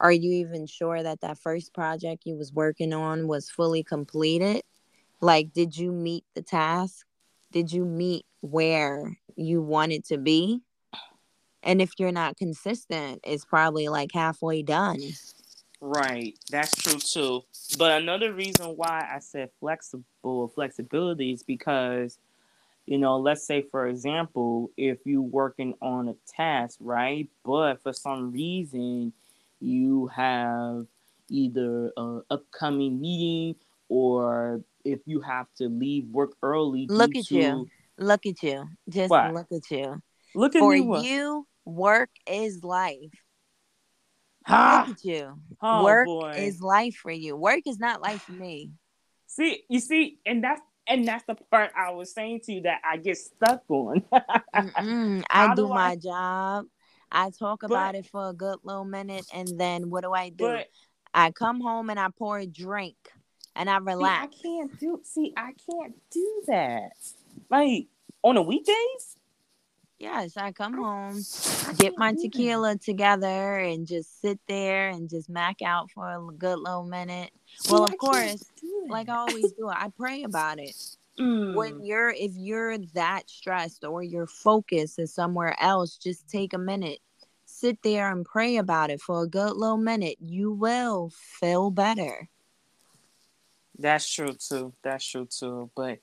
are 0.00 0.12
you 0.12 0.32
even 0.32 0.66
sure 0.66 1.02
that 1.02 1.20
that 1.20 1.38
first 1.38 1.74
project 1.74 2.22
you 2.24 2.36
was 2.36 2.52
working 2.52 2.92
on 2.92 3.26
was 3.26 3.50
fully 3.50 3.82
completed? 3.82 4.62
Like 5.20 5.52
did 5.52 5.76
you 5.76 5.92
meet 5.92 6.24
the 6.34 6.42
task? 6.42 7.06
Did 7.50 7.72
you 7.72 7.84
meet 7.84 8.24
where 8.40 9.18
you 9.36 9.60
wanted 9.62 10.04
to 10.06 10.18
be 10.18 10.62
and 11.62 11.82
if 11.82 11.92
you're 11.98 12.12
not 12.12 12.36
consistent 12.36 13.20
it's 13.24 13.44
probably 13.44 13.88
like 13.88 14.10
halfway 14.12 14.62
done 14.62 14.98
Right, 15.80 16.36
that's 16.50 16.74
true 16.74 16.98
too. 16.98 17.44
But 17.78 18.02
another 18.02 18.32
reason 18.32 18.76
why 18.76 19.08
I 19.14 19.20
said 19.20 19.50
flexible 19.60 20.48
flexibility 20.54 21.32
is 21.32 21.44
because, 21.44 22.18
you 22.86 22.98
know, 22.98 23.16
let's 23.18 23.46
say 23.46 23.62
for 23.62 23.86
example, 23.86 24.70
if 24.76 24.98
you're 25.04 25.22
working 25.22 25.74
on 25.80 26.08
a 26.08 26.16
task, 26.26 26.78
right? 26.80 27.28
But 27.44 27.82
for 27.82 27.92
some 27.92 28.32
reason 28.32 29.12
you 29.60 30.08
have 30.08 30.86
either 31.28 31.92
an 31.96 32.22
upcoming 32.30 33.00
meeting 33.00 33.54
or 33.88 34.62
if 34.84 35.00
you 35.06 35.20
have 35.20 35.46
to 35.58 35.68
leave 35.68 36.08
work 36.08 36.32
early. 36.42 36.86
Look 36.88 37.14
at 37.14 37.26
to... 37.26 37.34
you. 37.34 37.66
Look 37.98 38.26
at 38.26 38.42
you. 38.42 38.68
Just 38.88 39.10
what? 39.10 39.32
look 39.34 39.52
at 39.52 39.70
you. 39.70 40.00
Look 40.34 40.54
at 40.54 40.60
for 40.60 40.72
me. 40.72 41.08
you, 41.08 41.46
work 41.64 42.10
is 42.26 42.62
life. 42.62 43.12
Ah, 44.46 44.84
Look 44.88 44.96
at 44.96 45.04
you. 45.04 45.38
Oh, 45.60 45.84
Work 45.84 46.06
boy. 46.06 46.34
is 46.38 46.60
life 46.60 46.94
for 46.96 47.10
you. 47.10 47.36
Work 47.36 47.62
is 47.66 47.78
not 47.78 48.00
life 48.00 48.22
for 48.22 48.32
me. 48.32 48.70
See, 49.26 49.62
you 49.68 49.78
see, 49.78 50.18
and 50.24 50.42
that's 50.42 50.60
and 50.86 51.06
that's 51.06 51.24
the 51.26 51.34
part 51.34 51.70
I 51.76 51.92
was 51.92 52.14
saying 52.14 52.40
to 52.44 52.52
you 52.54 52.62
that 52.62 52.80
I 52.82 52.96
get 52.96 53.18
stuck 53.18 53.62
on. 53.68 54.02
I 54.54 55.54
do, 55.54 55.62
do 55.62 55.68
my 55.68 55.90
I... 55.90 55.96
job. 55.96 56.64
I 57.12 57.30
talk 57.30 57.62
about 57.62 57.94
it 57.94 58.06
for 58.06 58.30
a 58.30 58.32
good 58.32 58.58
little 58.64 58.84
minute, 58.84 59.26
and 59.32 59.48
then 59.58 59.90
what 59.90 60.02
do 60.02 60.12
I 60.12 60.30
do? 60.30 60.46
But, 60.46 60.68
I 61.14 61.30
come 61.30 61.60
home 61.60 61.90
and 61.90 61.98
I 61.98 62.08
pour 62.16 62.38
a 62.38 62.46
drink, 62.46 62.96
and 63.54 63.68
I 63.68 63.78
relax. 63.78 64.36
See, 64.36 64.48
I 64.48 64.58
can't 64.60 64.80
do. 64.80 65.00
See, 65.04 65.32
I 65.36 65.52
can't 65.70 65.94
do 66.10 66.42
that. 66.46 66.92
Like 67.50 67.88
on 68.22 68.36
the 68.36 68.42
weekdays. 68.42 69.17
Yes, 69.98 70.36
I 70.36 70.52
come 70.52 70.74
home, 70.74 71.24
get 71.76 71.98
my 71.98 72.14
tequila 72.14 72.76
together, 72.76 73.58
and 73.58 73.84
just 73.84 74.20
sit 74.20 74.38
there 74.46 74.90
and 74.90 75.10
just 75.10 75.28
mac 75.28 75.60
out 75.60 75.90
for 75.90 76.08
a 76.08 76.32
good 76.32 76.60
little 76.60 76.84
minute. 76.84 77.32
Well, 77.68 77.84
of 77.84 77.98
course, 77.98 78.44
like 78.88 79.08
I 79.08 79.16
always 79.16 79.52
do, 79.52 79.68
I 79.68 79.88
pray 79.96 80.22
about 80.22 80.60
it. 80.60 80.76
Mm. 81.18 81.56
When 81.56 81.82
you're 81.82 82.10
if 82.10 82.30
you're 82.36 82.78
that 82.94 83.28
stressed 83.28 83.84
or 83.84 84.04
your 84.04 84.28
focus 84.28 85.00
is 85.00 85.12
somewhere 85.12 85.56
else, 85.60 85.96
just 85.96 86.28
take 86.28 86.52
a 86.52 86.58
minute. 86.58 87.00
Sit 87.44 87.82
there 87.82 88.12
and 88.12 88.24
pray 88.24 88.58
about 88.58 88.90
it 88.90 89.00
for 89.00 89.24
a 89.24 89.28
good 89.28 89.56
little 89.56 89.78
minute. 89.78 90.18
You 90.20 90.52
will 90.52 91.10
feel 91.12 91.70
better. 91.70 92.28
That's 93.76 94.08
true 94.08 94.34
too. 94.38 94.74
That's 94.84 95.04
true 95.04 95.26
too. 95.26 95.70
But 95.74 95.98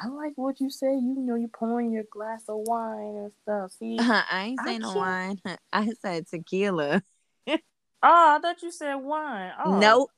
I 0.00 0.08
like 0.08 0.32
what 0.36 0.60
you 0.60 0.70
say. 0.70 0.92
You 0.92 1.14
know, 1.18 1.34
you 1.34 1.48
pouring 1.48 1.92
your 1.92 2.04
glass 2.10 2.44
of 2.48 2.58
wine 2.66 3.16
and 3.16 3.32
stuff. 3.42 3.72
See, 3.72 3.98
uh-huh, 3.98 4.22
I 4.30 4.44
ain't 4.44 4.60
saying 4.64 4.80
no 4.80 4.94
wine. 4.94 5.40
I 5.72 5.88
said 6.00 6.26
tequila. 6.28 7.02
oh, 7.48 7.56
I 8.02 8.38
thought 8.40 8.62
you 8.62 8.70
said 8.70 8.96
wine. 8.96 9.52
Oh. 9.64 9.78
Nope. 9.78 10.10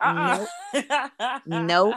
Uh-uh. 0.00 0.46
Nope. 0.74 1.42
nope. 1.46 1.94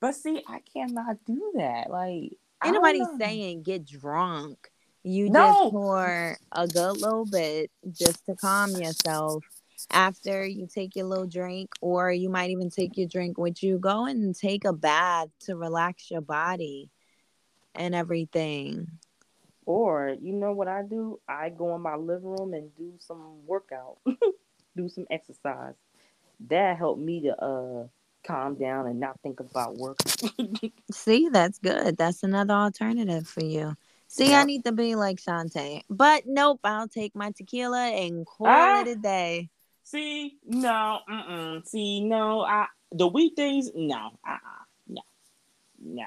But 0.00 0.14
see, 0.14 0.42
I 0.48 0.60
cannot 0.72 1.16
do 1.26 1.52
that. 1.56 1.90
Like, 1.90 2.32
anybody's 2.64 3.08
saying 3.18 3.62
get 3.62 3.86
drunk. 3.86 4.70
You 5.02 5.30
no. 5.30 5.40
just 5.40 5.70
pour 5.70 6.36
a 6.52 6.66
good 6.66 7.00
little 7.00 7.26
bit 7.26 7.70
just 7.92 8.26
to 8.26 8.34
calm 8.34 8.70
yourself 8.70 9.44
after 9.90 10.44
you 10.46 10.66
take 10.66 10.96
your 10.96 11.06
little 11.06 11.26
drink, 11.26 11.70
or 11.80 12.10
you 12.10 12.28
might 12.28 12.50
even 12.50 12.70
take 12.70 12.96
your 12.96 13.08
drink 13.08 13.38
with 13.38 13.62
you. 13.62 13.78
Go 13.78 14.06
and 14.06 14.34
take 14.34 14.64
a 14.64 14.72
bath 14.72 15.28
to 15.40 15.56
relax 15.56 16.10
your 16.10 16.20
body 16.20 16.90
and 17.74 17.94
everything. 17.94 18.88
Or 19.66 20.16
you 20.20 20.32
know 20.32 20.52
what 20.52 20.68
I 20.68 20.82
do? 20.82 21.20
I 21.28 21.50
go 21.50 21.74
in 21.74 21.82
my 21.82 21.96
living 21.96 22.28
room 22.28 22.54
and 22.54 22.74
do 22.76 22.92
some 22.98 23.44
workout, 23.46 23.98
do 24.76 24.88
some 24.88 25.06
exercise. 25.10 25.74
That 26.48 26.76
helped 26.76 27.00
me 27.00 27.22
to 27.22 27.36
uh 27.42 27.86
calm 28.26 28.56
down 28.56 28.86
and 28.86 29.00
not 29.00 29.20
think 29.22 29.40
about 29.40 29.76
work. 29.76 29.98
See, 30.92 31.28
that's 31.30 31.58
good. 31.58 31.96
That's 31.96 32.22
another 32.22 32.54
alternative 32.54 33.26
for 33.26 33.44
you. 33.44 33.76
See, 34.08 34.30
yep. 34.30 34.42
I 34.42 34.44
need 34.44 34.64
to 34.64 34.72
be 34.72 34.94
like 34.94 35.18
Shantae. 35.18 35.82
But 35.90 36.24
nope, 36.26 36.60
I'll 36.64 36.88
take 36.88 37.14
my 37.14 37.32
tequila 37.32 37.88
and 37.88 38.24
call 38.26 38.46
ah, 38.48 38.82
it 38.82 38.88
a 38.88 38.96
day. 38.96 39.50
See, 39.86 40.38
no, 40.44 40.98
mm 41.08 41.64
See, 41.64 42.00
no, 42.00 42.40
I 42.40 42.66
the 42.90 43.06
weekdays, 43.06 43.70
no, 43.72 44.18
uh-uh, 44.28 44.64
no, 44.88 45.02
no. 45.80 46.06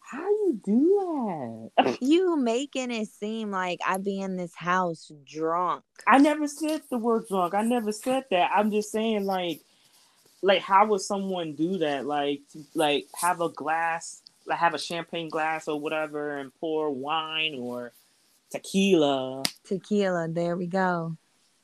How 0.00 0.26
you 0.26 0.58
do 0.64 1.70
that? 1.76 1.98
you 2.00 2.38
making 2.38 2.90
it 2.90 3.08
seem 3.08 3.50
like 3.50 3.80
I 3.86 3.98
be 3.98 4.18
in 4.20 4.38
this 4.38 4.54
house 4.54 5.12
drunk. 5.26 5.84
I 6.06 6.16
never 6.16 6.46
said 6.46 6.80
the 6.90 6.96
word 6.96 7.28
drunk. 7.28 7.52
I 7.52 7.60
never 7.60 7.92
said 7.92 8.24
that. 8.30 8.50
I'm 8.54 8.70
just 8.70 8.90
saying, 8.90 9.26
like, 9.26 9.60
like 10.40 10.62
how 10.62 10.86
would 10.86 11.02
someone 11.02 11.52
do 11.52 11.76
that? 11.78 12.06
Like, 12.06 12.40
like 12.74 13.08
have 13.20 13.42
a 13.42 13.50
glass, 13.50 14.22
like 14.46 14.58
have 14.58 14.72
a 14.72 14.78
champagne 14.78 15.28
glass 15.28 15.68
or 15.68 15.78
whatever, 15.78 16.38
and 16.38 16.50
pour 16.54 16.90
wine 16.90 17.56
or 17.58 17.92
tequila. 18.48 19.42
Tequila. 19.64 20.28
There 20.28 20.56
we 20.56 20.66
go. 20.66 21.18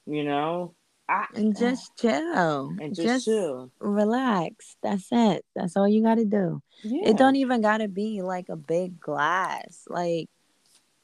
You 0.06 0.22
know, 0.22 0.74
I, 1.08 1.26
and 1.34 1.56
just 1.56 1.96
chill. 1.96 2.74
And 2.80 2.94
just, 2.94 3.06
just, 3.06 3.24
chill. 3.26 3.70
Relax. 3.78 4.76
That's 4.82 5.06
it. 5.12 5.44
That's 5.54 5.76
all 5.76 5.88
you 5.88 6.02
got 6.02 6.16
to 6.16 6.24
do. 6.24 6.62
Yeah. 6.82 7.10
It 7.10 7.16
don't 7.16 7.36
even 7.36 7.60
got 7.60 7.78
to 7.78 7.88
be 7.88 8.22
like 8.22 8.48
a 8.48 8.56
big 8.56 9.00
glass. 9.00 9.84
Like 9.88 10.28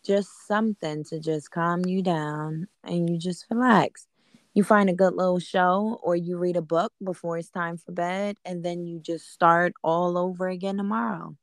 just 0.04 0.46
something 0.48 1.04
to 1.04 1.20
just 1.20 1.50
calm 1.50 1.84
you 1.84 2.02
down 2.02 2.66
and 2.82 3.08
you 3.08 3.18
just 3.18 3.46
relax. 3.50 4.06
You 4.54 4.64
find 4.64 4.90
a 4.90 4.94
good 4.94 5.14
little 5.14 5.38
show 5.38 5.98
or 6.02 6.16
you 6.16 6.36
read 6.36 6.56
a 6.56 6.62
book 6.62 6.92
before 7.02 7.38
it's 7.38 7.48
time 7.48 7.78
for 7.78 7.92
bed 7.92 8.36
and 8.44 8.64
then 8.64 8.86
you 8.86 8.98
just 8.98 9.32
start 9.32 9.72
all 9.82 10.18
over 10.18 10.48
again 10.48 10.76
tomorrow. 10.76 11.36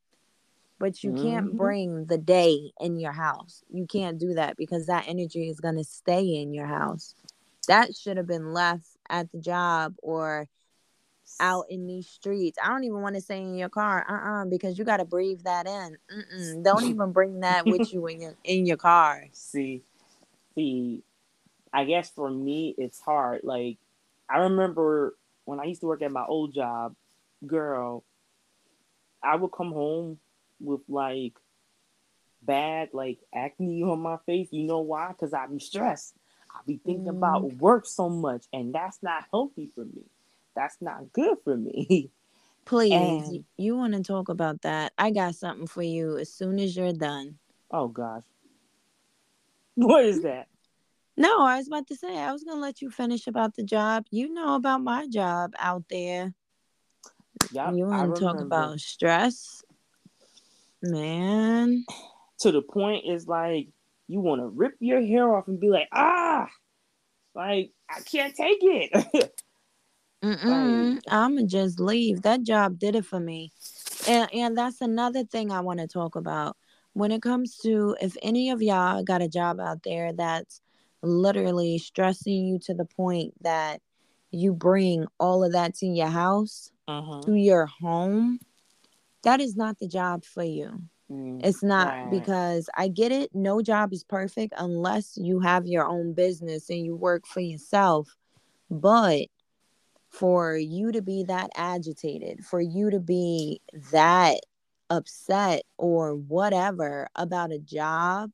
But 0.77 1.03
you 1.03 1.11
mm-hmm. 1.11 1.23
can't 1.23 1.57
bring 1.57 2.05
the 2.05 2.17
day 2.17 2.71
in 2.79 2.99
your 2.99 3.11
house. 3.11 3.63
You 3.69 3.85
can't 3.85 4.19
do 4.19 4.35
that 4.35 4.57
because 4.57 4.85
that 4.85 5.07
energy 5.07 5.49
is 5.49 5.59
going 5.59 5.75
to 5.75 5.83
stay 5.83 6.35
in 6.35 6.53
your 6.53 6.67
house 6.67 7.15
that 7.69 7.95
should 7.95 8.17
have 8.17 8.27
been 8.27 8.51
left 8.51 8.87
at 9.09 9.31
the 9.31 9.39
job 9.39 9.93
or 10.01 10.47
out 11.39 11.65
in 11.69 11.85
these 11.85 12.07
streets. 12.07 12.57
I 12.61 12.67
don't 12.67 12.83
even 12.83 13.01
want 13.01 13.15
to 13.15 13.21
say 13.21 13.39
in 13.41 13.55
your 13.55 13.69
car, 13.69 14.05
uh, 14.09 14.41
uh 14.41 14.45
because 14.45 14.77
you 14.77 14.83
got 14.83 14.97
to 14.97 15.05
breathe 15.05 15.41
that 15.43 15.67
in. 15.67 15.97
Mm-mm. 16.11 16.63
Don't 16.63 16.83
even 16.89 17.11
bring 17.11 17.41
that 17.41 17.65
with 17.65 17.93
you 17.93 18.07
in 18.07 18.21
your 18.21 18.35
in 18.43 18.65
your 18.65 18.77
car. 18.77 19.25
See, 19.31 19.83
see, 20.55 21.03
I 21.71 21.85
guess 21.85 22.09
for 22.09 22.29
me 22.29 22.73
it's 22.77 22.99
hard. 22.99 23.41
Like 23.43 23.77
I 24.29 24.39
remember 24.39 25.15
when 25.45 25.59
I 25.59 25.65
used 25.65 25.81
to 25.81 25.87
work 25.87 26.01
at 26.01 26.11
my 26.11 26.25
old 26.25 26.53
job, 26.53 26.95
girl, 27.45 28.03
I 29.23 29.35
would 29.35 29.51
come 29.51 29.71
home 29.71 30.17
with 30.59 30.81
like 30.89 31.33
bad 32.41 32.89
like 32.93 33.19
acne 33.33 33.83
on 33.83 33.99
my 33.99 34.17
face. 34.25 34.47
You 34.51 34.63
know 34.63 34.79
why? 34.79 35.09
Because 35.09 35.35
I'd 35.35 35.51
be 35.51 35.59
stressed. 35.59 36.15
I 36.59 36.61
be 36.65 36.79
thinking 36.85 37.05
mm. 37.05 37.17
about 37.17 37.53
work 37.53 37.85
so 37.85 38.09
much, 38.09 38.45
and 38.51 38.73
that's 38.73 38.99
not 39.01 39.25
healthy 39.31 39.69
for 39.73 39.85
me. 39.85 40.03
That's 40.55 40.77
not 40.81 41.11
good 41.13 41.37
for 41.43 41.55
me. 41.55 42.11
Please, 42.65 42.93
and, 42.93 43.33
you, 43.33 43.45
you 43.57 43.75
want 43.75 43.93
to 43.93 44.03
talk 44.03 44.29
about 44.29 44.61
that? 44.61 44.93
I 44.97 45.11
got 45.11 45.35
something 45.35 45.67
for 45.67 45.81
you 45.81 46.17
as 46.17 46.31
soon 46.31 46.59
as 46.59 46.75
you're 46.75 46.93
done. 46.93 47.39
Oh 47.71 47.87
gosh, 47.87 48.23
what 49.75 50.05
is 50.05 50.21
that? 50.23 50.47
No, 51.17 51.41
I 51.41 51.57
was 51.57 51.67
about 51.67 51.87
to 51.87 51.95
say 51.95 52.17
I 52.17 52.31
was 52.31 52.43
gonna 52.43 52.61
let 52.61 52.81
you 52.81 52.91
finish 52.91 53.27
about 53.27 53.55
the 53.55 53.63
job. 53.63 54.05
You 54.11 54.33
know 54.33 54.55
about 54.55 54.81
my 54.81 55.07
job 55.07 55.53
out 55.57 55.83
there. 55.89 56.33
Yep, 57.51 57.73
you 57.75 57.85
want 57.85 58.15
to 58.15 58.21
talk 58.21 58.39
about 58.39 58.79
stress, 58.79 59.63
man? 60.81 61.85
To 62.41 62.51
the 62.51 62.61
point 62.61 63.05
is 63.07 63.27
like 63.27 63.69
you 64.09 64.19
want 64.19 64.41
to 64.41 64.47
rip 64.47 64.73
your 64.79 65.01
hair 65.01 65.33
off 65.35 65.47
and 65.47 65.59
be 65.59 65.69
like, 65.69 65.87
ah, 65.93 66.47
like 67.35 67.71
I 67.89 68.01
can't 68.01 68.35
take 68.35 68.57
it. 68.61 68.91
like, 70.23 71.03
I'ma 71.07 71.43
just 71.45 71.79
leave. 71.79 72.23
That 72.23 72.43
job 72.43 72.79
did 72.79 72.95
it 72.95 73.05
for 73.05 73.19
me, 73.19 73.51
and 74.07 74.27
and 74.33 74.57
that's 74.57 74.81
another 74.81 75.23
thing 75.23 75.51
I 75.51 75.61
want 75.61 75.79
to 75.79 75.87
talk 75.87 76.15
about 76.15 76.57
when 76.93 77.11
it 77.11 77.21
comes 77.21 77.57
to 77.59 77.95
if 78.01 78.17
any 78.23 78.49
of 78.49 78.61
y'all 78.61 79.03
got 79.03 79.21
a 79.21 79.29
job 79.29 79.59
out 79.59 79.83
there 79.83 80.11
that's 80.11 80.59
literally 81.01 81.77
stressing 81.77 82.45
you 82.45 82.59
to 82.59 82.73
the 82.73 82.85
point 82.85 83.33
that 83.41 83.79
you 84.31 84.53
bring 84.53 85.05
all 85.19 85.43
of 85.43 85.53
that 85.53 85.75
to 85.75 85.85
your 85.85 86.07
house, 86.07 86.71
uh-huh. 86.87 87.21
to 87.21 87.35
your 87.35 87.67
home, 87.67 88.39
that 89.23 89.39
is 89.39 89.55
not 89.55 89.77
the 89.79 89.87
job 89.87 90.25
for 90.25 90.43
you. 90.43 90.81
Mm, 91.11 91.39
it's 91.43 91.63
not 91.63 91.95
right. 91.95 92.09
because 92.09 92.69
I 92.75 92.87
get 92.87 93.11
it. 93.11 93.31
No 93.33 93.61
job 93.61 93.93
is 93.93 94.03
perfect 94.03 94.53
unless 94.57 95.17
you 95.17 95.39
have 95.39 95.65
your 95.65 95.85
own 95.85 96.13
business 96.13 96.69
and 96.69 96.85
you 96.85 96.95
work 96.95 97.25
for 97.25 97.39
yourself. 97.39 98.15
But 98.69 99.27
for 100.09 100.55
you 100.55 100.91
to 100.91 101.01
be 101.01 101.23
that 101.23 101.49
agitated, 101.55 102.45
for 102.45 102.61
you 102.61 102.89
to 102.89 102.99
be 102.99 103.61
that 103.91 104.39
upset 104.89 105.63
or 105.77 106.15
whatever 106.15 107.07
about 107.15 107.51
a 107.51 107.59
job, 107.59 108.31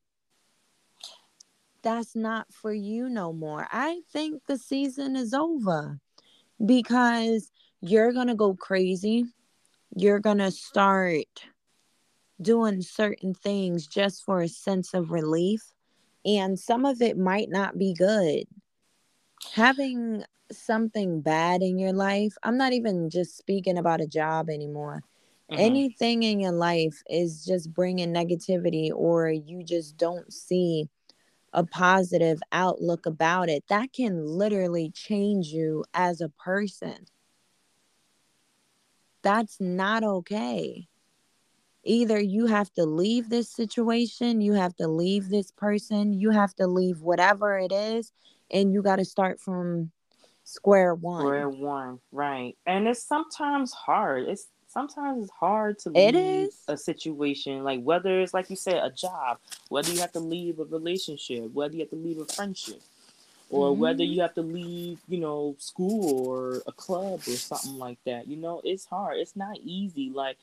that's 1.82 2.16
not 2.16 2.52
for 2.52 2.72
you 2.72 3.08
no 3.08 3.32
more. 3.32 3.68
I 3.70 4.00
think 4.10 4.42
the 4.46 4.58
season 4.58 5.16
is 5.16 5.32
over 5.32 6.00
because 6.64 7.50
you're 7.80 8.12
going 8.12 8.26
to 8.28 8.34
go 8.34 8.54
crazy. 8.54 9.24
You're 9.94 10.20
going 10.20 10.38
to 10.38 10.50
start 10.50 11.26
doing 12.40 12.82
certain 12.82 13.34
things 13.34 13.86
just 13.86 14.24
for 14.24 14.40
a 14.40 14.48
sense 14.48 14.94
of 14.94 15.10
relief. 15.10 15.72
And 16.24 16.58
some 16.58 16.84
of 16.84 17.00
it 17.00 17.16
might 17.16 17.48
not 17.50 17.78
be 17.78 17.94
good. 17.94 18.46
Having 19.54 20.24
something 20.52 21.20
bad 21.20 21.62
in 21.62 21.78
your 21.78 21.92
life, 21.92 22.36
I'm 22.42 22.58
not 22.58 22.72
even 22.72 23.10
just 23.10 23.36
speaking 23.36 23.78
about 23.78 24.00
a 24.00 24.06
job 24.06 24.50
anymore. 24.50 25.02
Mm-hmm. 25.50 25.60
Anything 25.60 26.22
in 26.24 26.40
your 26.40 26.52
life 26.52 27.02
is 27.08 27.44
just 27.44 27.72
bringing 27.72 28.12
negativity, 28.12 28.90
or 28.92 29.30
you 29.30 29.62
just 29.62 29.96
don't 29.96 30.32
see 30.32 30.88
a 31.52 31.64
positive 31.64 32.40
outlook 32.52 33.06
about 33.06 33.48
it. 33.48 33.64
That 33.68 33.92
can 33.92 34.26
literally 34.26 34.90
change 34.90 35.48
you 35.48 35.84
as 35.94 36.20
a 36.20 36.28
person. 36.28 37.06
That's 39.22 39.60
not 39.60 40.02
okay 40.02 40.88
either 41.86 42.20
you 42.20 42.46
have 42.46 42.72
to 42.74 42.84
leave 42.84 43.28
this 43.28 43.48
situation, 43.48 44.40
you 44.40 44.52
have 44.52 44.74
to 44.76 44.88
leave 44.88 45.28
this 45.28 45.50
person, 45.50 46.12
you 46.12 46.30
have 46.30 46.54
to 46.56 46.66
leave 46.66 47.00
whatever 47.00 47.58
it 47.58 47.72
is, 47.72 48.12
and 48.50 48.72
you 48.72 48.82
got 48.82 48.96
to 48.96 49.04
start 49.04 49.40
from 49.40 49.90
square 50.44 50.94
one. 50.94 51.22
Square 51.22 51.48
one, 51.50 52.00
right. 52.12 52.56
And 52.66 52.86
it's 52.86 53.02
sometimes 53.02 53.72
hard. 53.72 54.28
It's 54.28 54.48
sometimes 54.68 55.24
it's 55.24 55.32
hard 55.32 55.78
to 55.78 55.90
leave 55.90 56.14
it 56.14 56.16
is. 56.16 56.62
a 56.68 56.76
situation 56.76 57.64
like 57.64 57.82
whether 57.82 58.20
it's 58.20 58.34
like 58.34 58.50
you 58.50 58.56
said 58.56 58.76
a 58.76 58.90
job, 58.90 59.38
whether 59.68 59.90
you 59.90 60.00
have 60.00 60.12
to 60.12 60.20
leave 60.20 60.58
a 60.58 60.64
relationship, 60.64 61.50
whether 61.52 61.74
you 61.74 61.80
have 61.80 61.90
to 61.90 61.96
leave 61.96 62.18
a 62.18 62.26
friendship, 62.26 62.82
or 63.48 63.70
mm-hmm. 63.70 63.80
whether 63.80 64.04
you 64.04 64.20
have 64.20 64.34
to 64.34 64.42
leave, 64.42 64.98
you 65.08 65.18
know, 65.18 65.56
school 65.58 66.28
or 66.28 66.62
a 66.66 66.72
club 66.72 67.20
or 67.26 67.36
something 67.36 67.78
like 67.78 67.98
that. 68.04 68.26
You 68.28 68.36
know, 68.36 68.60
it's 68.64 68.84
hard. 68.84 69.18
It's 69.18 69.36
not 69.36 69.56
easy. 69.62 70.10
Like 70.10 70.36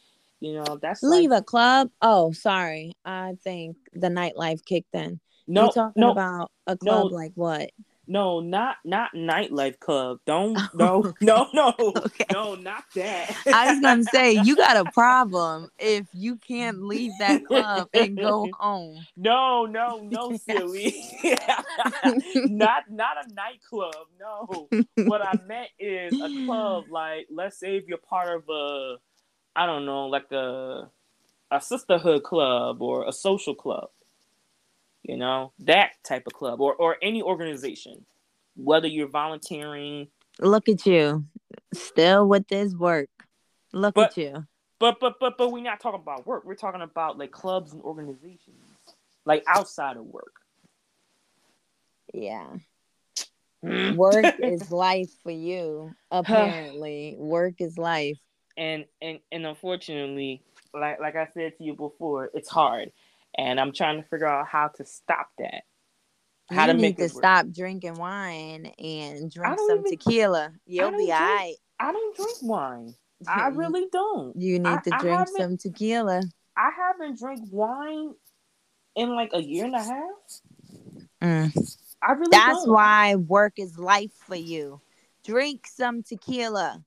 You 0.44 0.56
know, 0.56 0.78
that's 0.82 1.02
leave 1.02 1.30
like... 1.30 1.42
a 1.42 1.44
club. 1.46 1.90
Oh, 2.02 2.34
sorry. 2.34 2.98
I 3.06 3.38
think 3.46 3.78
the 3.94 4.10
nightlife 4.10 4.66
kicked 4.66 4.94
in. 4.94 5.22
No, 5.48 5.64
You're 5.64 5.72
talking 5.72 6.02
no, 6.02 6.12
about 6.12 6.52
a 6.68 6.76
club 6.76 7.12
no, 7.12 7.16
like 7.16 7.32
what? 7.36 7.72
No, 8.08 8.42
not 8.42 8.76
not 8.84 9.12
nightlife 9.16 9.80
club. 9.80 10.20
Don't 10.26 10.60
no 10.74 11.06
oh, 11.06 11.14
no 11.22 11.48
no 11.54 11.74
okay. 11.80 12.26
no 12.34 12.56
not 12.56 12.84
that. 12.94 13.38
I 13.48 13.72
was 13.72 13.80
gonna 13.80 14.04
say 14.04 14.34
you 14.44 14.58
got 14.58 14.86
a 14.86 14.92
problem 14.92 15.70
if 15.80 16.08
you 16.12 16.36
can't 16.36 16.84
leave 16.84 17.14
that 17.20 17.46
club 17.46 17.88
and 17.94 18.18
go 18.18 18.50
home. 18.60 19.06
No 19.16 19.66
no 19.66 20.02
no 20.02 20.36
silly. 20.36 20.94
not 22.36 22.84
not 22.90 23.26
a 23.26 23.34
nightclub. 23.34 23.94
No. 24.20 24.68
what 25.06 25.22
I 25.22 25.40
meant 25.48 25.70
is 25.80 26.14
a 26.14 26.46
club 26.46 26.86
like 26.90 27.28
let's 27.32 27.58
say 27.58 27.78
if 27.78 27.86
you're 27.88 27.98
part 27.98 28.36
of 28.36 28.44
a 28.50 28.98
I 29.56 29.66
don't 29.66 29.86
know 29.86 30.08
like 30.08 30.32
a 30.32 30.90
a 31.52 31.62
sisterhood 31.62 32.24
club 32.24 32.82
or 32.82 33.08
a 33.08 33.12
social 33.12 33.54
club 33.54 33.90
you 35.04 35.18
know 35.18 35.52
that 35.60 35.92
type 36.04 36.24
of 36.26 36.34
club 36.34 36.62
or 36.62 36.74
or 36.76 36.98
any 37.02 37.22
organization 37.22 38.06
whether 38.56 38.88
you're 38.88 39.08
volunteering. 39.08 40.08
Look 40.40 40.70
at 40.70 40.86
you 40.86 41.26
still 41.74 42.28
with 42.28 42.48
this 42.48 42.74
work. 42.74 43.10
Look 43.72 43.96
but, 43.96 44.12
at 44.12 44.18
you. 44.18 44.46
but 44.80 45.00
but 45.00 45.20
but 45.20 45.38
but 45.38 45.52
we're 45.52 45.64
not 45.64 45.80
talking 45.80 46.02
about 46.02 46.28
work. 46.28 46.44
We're 46.46 46.56
talking 46.56 46.82
about 46.82 47.18
like 47.18 47.32
clubs 47.32 47.74
and 47.74 47.82
organizations 47.82 48.58
like 49.26 49.44
outside 49.48 49.98
of 49.98 50.06
work. 50.06 50.34
Yeah. 52.14 52.48
Hmm. 53.64 53.96
Work 53.96 54.36
is 54.40 54.72
life 54.72 55.12
for 55.24 55.32
you 55.32 55.94
apparently. 56.12 57.16
Work 57.18 57.56
is 57.60 57.78
life 57.78 58.20
and 58.58 58.86
and 59.02 59.20
and 59.32 59.46
unfortunately 59.46 60.44
like 60.74 61.00
like 61.00 61.16
i 61.16 61.28
said 61.34 61.58
to 61.58 61.64
you 61.64 61.74
before 61.74 62.30
it's 62.34 62.50
hard 62.50 62.92
and 63.36 63.60
I'm 63.60 63.72
trying 63.72 64.02
to 64.02 64.08
figure 64.08 64.28
out 64.28 64.48
how 64.48 64.70
to 64.76 64.86
stop 64.86 65.30
that. 65.40 65.64
How 66.50 66.68
you 66.68 66.74
to 66.74 66.78
need 66.78 66.98
to 66.98 67.10
stop 67.10 67.48
drinking 67.50 67.96
wine 67.96 68.72
and 68.78 69.32
drink 69.32 69.58
some 69.68 69.80
even, 69.80 69.92
tequila. 69.92 70.52
You'll 70.66 70.92
be 70.92 70.98
drink, 70.98 71.12
alright. 71.12 71.56
I 71.80 71.92
don't 71.92 72.16
drink 72.16 72.38
wine. 72.42 72.94
I 73.28 73.48
really 73.54 73.88
don't. 73.92 74.36
You 74.36 74.60
need 74.60 74.68
I, 74.68 74.78
to 74.78 74.90
drink 75.00 75.28
some 75.38 75.58
tequila. 75.58 76.22
I 76.56 76.70
haven't 76.76 77.18
drank 77.18 77.40
wine 77.50 78.14
in 78.96 79.16
like 79.16 79.32
a 79.34 79.42
year 79.42 79.66
and 79.66 79.76
a 79.76 79.84
half. 79.84 80.42
Mm. 81.22 81.78
I 82.02 82.12
really 82.12 82.28
That's 82.32 82.66
don't. 82.66 82.74
why 82.74 83.16
work 83.16 83.54
is 83.58 83.80
life 83.80 84.12
for 84.28 84.36
you. 84.36 84.82
Drink 85.26 85.66
some 85.66 86.04
tequila. 86.04 86.84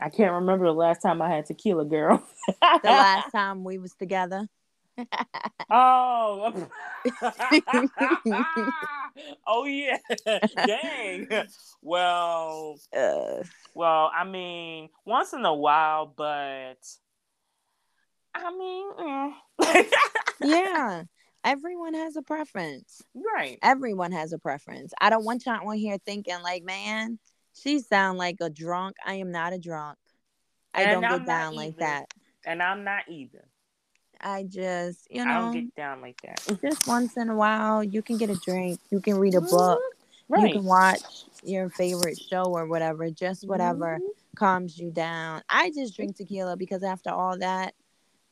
I 0.00 0.10
can't 0.10 0.32
remember 0.32 0.66
the 0.66 0.72
last 0.72 1.00
time 1.00 1.22
I 1.22 1.30
had 1.30 1.46
tequila, 1.46 1.84
girl. 1.84 2.22
the 2.46 2.80
last 2.84 3.30
time 3.32 3.64
we 3.64 3.78
was 3.78 3.92
together 3.94 4.48
oh. 5.70 6.68
oh 9.46 9.64
yeah. 9.64 9.98
Dang. 10.66 11.28
Well. 11.82 12.78
Uh. 12.96 13.42
Well, 13.74 14.10
I 14.14 14.24
mean, 14.24 14.88
once 15.04 15.32
in 15.32 15.44
a 15.44 15.54
while, 15.54 16.12
but 16.16 16.78
I 18.34 18.56
mean, 18.56 19.32
eh. 19.60 19.84
yeah. 20.42 21.02
Everyone 21.44 21.94
has 21.94 22.16
a 22.16 22.22
preference. 22.22 23.02
Right. 23.14 23.58
Everyone 23.62 24.10
has 24.12 24.32
a 24.32 24.38
preference. 24.38 24.92
I 25.00 25.10
don't 25.10 25.24
want 25.24 25.46
y'all 25.46 25.68
on 25.68 25.76
here 25.76 25.98
thinking 26.04 26.42
like, 26.42 26.64
man, 26.64 27.20
she 27.62 27.80
sound 27.80 28.18
like 28.18 28.36
a 28.40 28.50
drunk. 28.50 28.96
I 29.04 29.14
am 29.14 29.30
not 29.30 29.52
a 29.52 29.58
drunk. 29.58 29.98
I 30.74 30.82
and 30.82 30.92
don't 30.92 31.04
I'm 31.04 31.18
get 31.18 31.26
down 31.26 31.54
like 31.54 31.78
that. 31.78 32.12
And 32.44 32.62
I'm 32.62 32.84
not 32.84 33.04
either. 33.08 33.44
I 34.20 34.44
just, 34.44 35.06
you 35.10 35.24
know, 35.24 35.30
I 35.30 35.34
don't 35.40 35.52
get 35.52 35.74
down 35.74 36.00
like 36.00 36.20
that. 36.22 36.42
It's 36.48 36.60
just 36.60 36.86
once 36.86 37.16
in 37.16 37.28
a 37.28 37.34
while, 37.34 37.82
you 37.82 38.02
can 38.02 38.16
get 38.16 38.30
a 38.30 38.36
drink, 38.36 38.80
you 38.90 39.00
can 39.00 39.16
read 39.18 39.34
a 39.34 39.40
book, 39.40 39.80
right. 40.28 40.48
you 40.48 40.54
can 40.54 40.64
watch 40.64 41.02
your 41.42 41.68
favorite 41.68 42.18
show 42.18 42.44
or 42.44 42.66
whatever, 42.66 43.10
just 43.10 43.46
whatever 43.46 43.96
mm-hmm. 43.96 44.36
calms 44.36 44.78
you 44.78 44.90
down. 44.90 45.42
I 45.50 45.70
just 45.70 45.96
drink 45.96 46.16
tequila 46.16 46.56
because 46.56 46.82
after 46.82 47.10
all 47.10 47.38
that, 47.38 47.74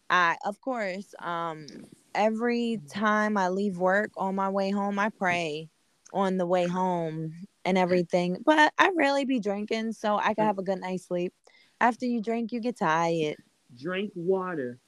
I, 0.08 0.36
of 0.44 0.60
course, 0.60 1.14
um, 1.18 1.66
every 2.14 2.80
time 2.88 3.36
I 3.36 3.48
leave 3.48 3.76
work 3.78 4.10
on 4.16 4.34
my 4.34 4.48
way 4.48 4.70
home, 4.70 4.98
I 4.98 5.10
pray 5.10 5.68
on 6.12 6.36
the 6.38 6.46
way 6.46 6.66
home 6.66 7.34
and 7.64 7.78
everything. 7.78 8.38
But 8.44 8.72
I 8.78 8.90
rarely 8.96 9.24
be 9.24 9.40
drinking, 9.40 9.92
so 9.92 10.16
I 10.16 10.34
can 10.34 10.46
have 10.46 10.58
a 10.58 10.62
good 10.62 10.80
night's 10.80 11.06
sleep. 11.06 11.32
After 11.80 12.06
you 12.06 12.22
drink, 12.22 12.52
you 12.52 12.60
get 12.60 12.78
tired. 12.78 13.36
Drink 13.78 14.12
water. 14.14 14.78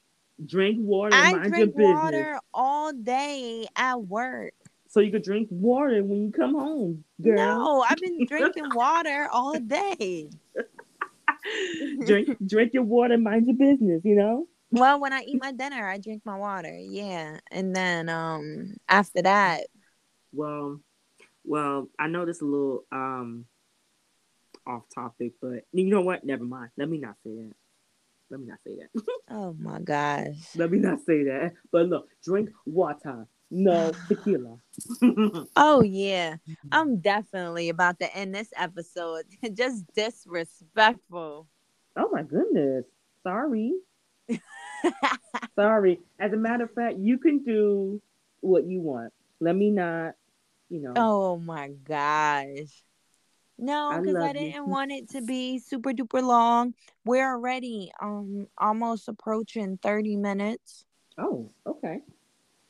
Drink 0.45 0.77
water. 0.79 1.15
I 1.15 1.49
drink 1.49 1.73
water 1.75 2.39
all 2.53 2.93
day 2.93 3.67
at 3.75 4.01
work. 4.01 4.53
So 4.89 4.99
you 5.01 5.11
could 5.11 5.23
drink 5.23 5.49
water 5.51 6.03
when 6.03 6.23
you 6.23 6.31
come 6.31 6.55
home, 6.55 7.03
girl. 7.21 7.35
No, 7.35 7.85
I've 7.87 7.97
been 7.97 8.25
drinking 8.27 8.73
water 8.73 9.27
all 9.31 9.59
day. 9.59 10.29
drink 12.05 12.29
drink 12.45 12.73
your 12.73 12.83
water, 12.83 13.17
mind 13.17 13.47
your 13.47 13.55
business, 13.55 14.01
you 14.05 14.15
know? 14.15 14.47
Well, 14.71 14.99
when 14.99 15.13
I 15.13 15.21
eat 15.21 15.41
my 15.41 15.51
dinner, 15.51 15.87
I 15.87 15.97
drink 15.97 16.23
my 16.25 16.37
water. 16.37 16.75
Yeah. 16.77 17.39
And 17.51 17.75
then 17.75 18.09
um 18.09 18.75
after 18.87 19.21
that. 19.21 19.67
Well, 20.33 20.79
well, 21.47 21.87
I 21.97 22.07
know 22.07 22.25
this 22.25 22.41
a 22.41 22.45
little 22.45 22.83
um 22.91 23.45
off 24.67 24.83
topic, 24.93 25.33
but 25.41 25.63
you 25.71 25.85
know 25.85 26.01
what? 26.01 26.23
Never 26.23 26.43
mind. 26.43 26.71
Let 26.77 26.89
me 26.89 26.99
not 26.99 27.15
say 27.23 27.31
that. 27.35 27.53
Let 28.29 28.39
me 28.41 28.47
not 28.47 28.59
say 28.65 28.75
that. 28.75 29.03
oh 29.31 29.55
my 29.57 29.79
gosh. 29.79 30.55
Let 30.55 30.71
me 30.71 30.79
not 30.79 30.99
say 31.05 31.23
that. 31.23 31.53
But 31.71 31.87
look, 31.87 32.07
drink 32.23 32.49
water. 32.65 33.25
No 33.49 33.93
tequila. 34.09 34.57
oh 35.55 35.81
yeah. 35.81 36.35
I'm 36.71 36.99
definitely 36.99 37.69
about 37.69 37.99
to 37.99 38.15
end 38.15 38.35
this 38.35 38.49
episode. 38.55 39.25
Just 39.53 39.85
disrespectful. 39.95 41.47
Oh 41.95 42.09
my 42.11 42.23
goodness. 42.23 42.83
Sorry. 43.23 43.73
Sorry. 45.55 45.99
As 46.19 46.33
a 46.33 46.37
matter 46.37 46.65
of 46.65 46.73
fact, 46.73 46.97
you 46.97 47.17
can 47.17 47.43
do 47.43 48.01
what 48.41 48.65
you 48.65 48.81
want. 48.81 49.13
Let 49.39 49.55
me 49.55 49.71
not, 49.71 50.13
you 50.69 50.79
know. 50.79 50.93
Oh 50.95 51.37
my 51.37 51.69
gosh. 51.69 52.83
No, 53.59 53.99
because 53.99 54.15
I, 54.15 54.29
I, 54.29 54.33
didn't 54.33 54.53
you. 54.53 54.65
want 54.65 54.91
it 54.91 55.09
to 55.09 55.21
be 55.21 55.57
super 55.59 55.91
duper 55.91 56.21
long. 56.21 56.73
We're 57.05 57.27
already 57.27 57.91
um 57.99 58.47
almost 58.57 59.07
approaching 59.07 59.79
30 59.81 60.15
minutes. 60.15 60.85
Oh, 61.17 61.49
okay. 61.65 62.01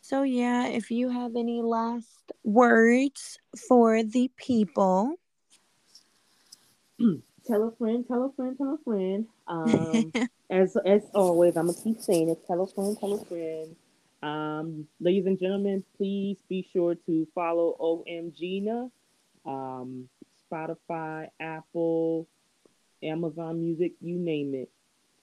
So 0.01 0.23
yeah, 0.23 0.67
if 0.67 0.89
you 0.89 1.09
have 1.09 1.35
any 1.35 1.61
last 1.61 2.31
words 2.43 3.37
for 3.67 4.03
the 4.03 4.31
people. 4.37 5.15
tell 7.45 7.67
a 7.67 7.71
friend, 7.75 8.05
tell 8.07 8.25
a 8.25 8.31
friend, 8.31 8.57
tell 8.57 8.79
a 8.79 8.83
friend. 8.83 9.27
Um 9.47 10.13
as 10.49 10.77
as 10.85 11.03
always, 11.13 11.57
I'm 11.57 11.67
gonna 11.67 11.77
keep 11.83 11.99
saying 11.99 12.29
it. 12.29 12.45
Tell 12.47 12.61
a 12.61 12.67
friend, 12.67 12.97
tell 12.97 13.13
a 13.13 13.25
friend. 13.25 13.75
Um, 14.23 14.87
ladies 14.99 15.25
and 15.25 15.39
gentlemen, 15.39 15.83
please 15.97 16.37
be 16.49 16.67
sure 16.73 16.95
to 17.05 17.27
follow 17.35 17.75
OMGina. 17.79 18.89
Um, 19.45 20.09
Spotify, 20.51 21.27
Apple, 21.39 22.27
Amazon 23.03 23.61
Music, 23.61 23.93
you 24.01 24.17
name 24.17 24.53
it. 24.55 24.69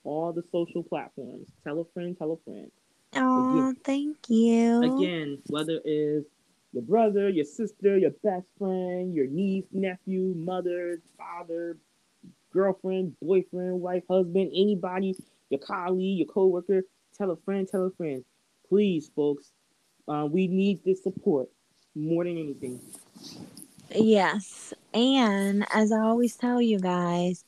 All 0.04 0.33
the 0.33 0.44
social 0.52 0.83
platforms. 0.83 1.48
Tell 1.64 1.80
a 1.80 1.85
friend, 1.92 2.16
tell 2.16 2.33
a 2.33 2.37
friend. 2.44 2.70
Oh, 3.16 3.72
thank 3.85 4.18
you. 4.28 4.83
Again, 4.83 5.38
whether 5.48 5.80
it's 5.85 6.28
your 6.72 6.83
brother, 6.83 7.28
your 7.28 7.44
sister, 7.44 7.96
your 7.96 8.11
best 8.22 8.46
friend, 8.59 9.14
your 9.14 9.26
niece, 9.26 9.64
nephew, 9.72 10.35
mother, 10.37 11.00
father, 11.16 11.78
girlfriend, 12.52 13.16
boyfriend, 13.22 13.80
wife, 13.80 14.02
husband, 14.09 14.50
anybody, 14.54 15.16
your 15.50 15.61
colleague, 15.61 16.18
your 16.18 16.26
coworker, 16.26 16.83
tell 17.16 17.30
a 17.30 17.37
friend, 17.37 17.68
tell 17.70 17.87
a 17.87 17.90
friend. 17.92 18.24
Please, 18.68 19.11
folks, 19.14 19.53
uh, 20.09 20.27
we 20.31 20.46
need 20.46 20.81
this 20.85 21.03
support 21.03 21.48
more 21.94 22.24
than 22.24 22.37
anything. 22.38 22.81
Yes. 23.94 24.74
And 24.92 25.66
as 25.72 25.92
I 25.92 26.00
always 26.00 26.37
tell 26.37 26.61
you 26.61 26.79
guys, 26.79 27.44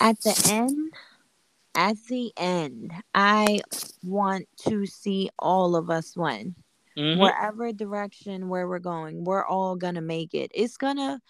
at 0.00 0.20
the 0.20 0.48
end, 0.50 0.92
at 1.74 1.96
the 2.08 2.32
end, 2.36 2.92
I 3.14 3.60
want 4.02 4.46
to 4.66 4.86
see 4.86 5.30
all 5.38 5.76
of 5.76 5.90
us 5.90 6.16
win. 6.16 6.54
Mm-hmm. 6.96 7.20
Wherever 7.20 7.72
direction 7.72 8.50
where 8.50 8.68
we're 8.68 8.78
going, 8.78 9.24
we're 9.24 9.46
all 9.46 9.76
gonna 9.76 10.02
make 10.02 10.34
it. 10.34 10.50
It's 10.54 10.76
gonna 10.76 11.22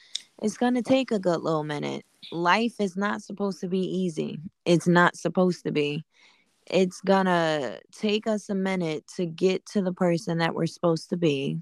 it's 0.42 0.56
gonna 0.56 0.82
take 0.82 1.12
a 1.12 1.20
good 1.20 1.40
little 1.42 1.62
minute. 1.62 2.04
Life 2.32 2.80
is 2.80 2.96
not 2.96 3.22
supposed 3.22 3.60
to 3.60 3.68
be 3.68 3.78
easy. 3.78 4.40
It's 4.64 4.88
not 4.88 5.16
supposed 5.16 5.62
to 5.64 5.70
be. 5.70 6.02
It's 6.66 7.00
gonna 7.00 7.80
take 7.92 8.26
us 8.26 8.48
a 8.48 8.54
minute 8.54 9.06
to 9.16 9.26
get 9.26 9.66
to 9.66 9.82
the 9.82 9.92
person 9.92 10.38
that 10.38 10.54
we're 10.54 10.66
supposed 10.66 11.10
to 11.10 11.16
be. 11.16 11.58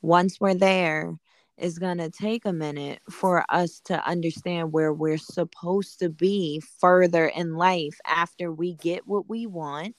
Once 0.00 0.40
we're 0.40 0.54
there, 0.54 1.16
it's 1.58 1.78
to 1.98 2.10
take 2.10 2.44
a 2.44 2.52
minute 2.52 3.00
for 3.10 3.44
us 3.48 3.80
to 3.84 4.04
understand 4.06 4.72
where 4.72 4.92
we're 4.92 5.18
supposed 5.18 6.00
to 6.00 6.08
be 6.08 6.60
further 6.80 7.26
in 7.26 7.54
life 7.54 7.98
after 8.06 8.50
we 8.50 8.74
get 8.74 9.06
what 9.06 9.28
we 9.28 9.46
want, 9.46 9.94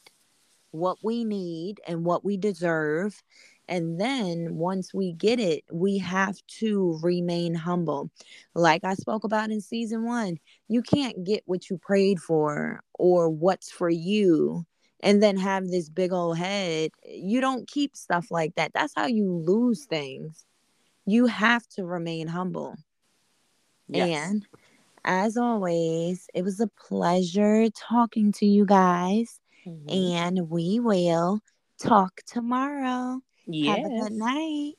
what 0.71 0.97
we 1.03 1.23
need, 1.23 1.79
and 1.88 2.03
what 2.03 2.25
we 2.25 2.38
deserve. 2.38 3.21
And 3.67 3.99
then 3.99 4.56
once 4.56 4.93
we 4.93 5.13
get 5.13 5.39
it, 5.39 5.63
we 5.71 5.97
have 5.99 6.38
to 6.60 6.99
remain 7.02 7.56
humble. 7.56 8.10
Like 8.54 8.84
I 8.84 8.95
spoke 8.95 9.23
about 9.23 9.52
in 9.52 9.62
season 9.62 10.06
one, 10.06 10.38
you 10.67 10.82
can't 10.82 11.23
get 11.23 11.43
what 11.45 11.69
you 11.69 11.78
prayed 11.78 12.19
for 12.19 12.82
or 12.93 13.30
what's 13.30 13.71
for 13.71 13.89
you 13.89 14.65
and 15.02 15.23
then 15.23 15.38
have 15.38 15.67
this 15.69 15.89
big 15.89 16.12
old 16.12 16.38
head. 16.38 16.91
You 17.06 17.41
don't 17.41 17.67
keep 17.67 17.95
stuff 17.95 18.32
like 18.32 18.56
that. 18.56 18.73
That's 18.73 18.93
how 18.95 19.08
you 19.08 19.32
lose 19.32 19.86
things 19.86 20.45
you 21.06 21.26
have 21.28 21.67
to 21.69 21.86
remain 21.86 22.28
humble. 22.28 22.76
Yes. 23.88 24.30
And 24.30 24.47
as 25.04 25.38
always, 25.38 26.28
it 26.34 26.43
was 26.43 26.60
a 26.60 26.67
pleasure 26.67 27.67
talking 27.71 28.32
to 28.34 28.45
you 28.45 28.65
guys. 28.65 29.39
Mm-hmm. 29.65 29.89
And 29.89 30.49
we 30.49 30.80
will 30.80 31.39
talk 31.80 32.21
tomorrow. 32.26 33.21
Yes. 33.47 33.77
Have 33.77 33.86
a 33.86 33.89
good 33.89 34.12
night. 34.13 34.75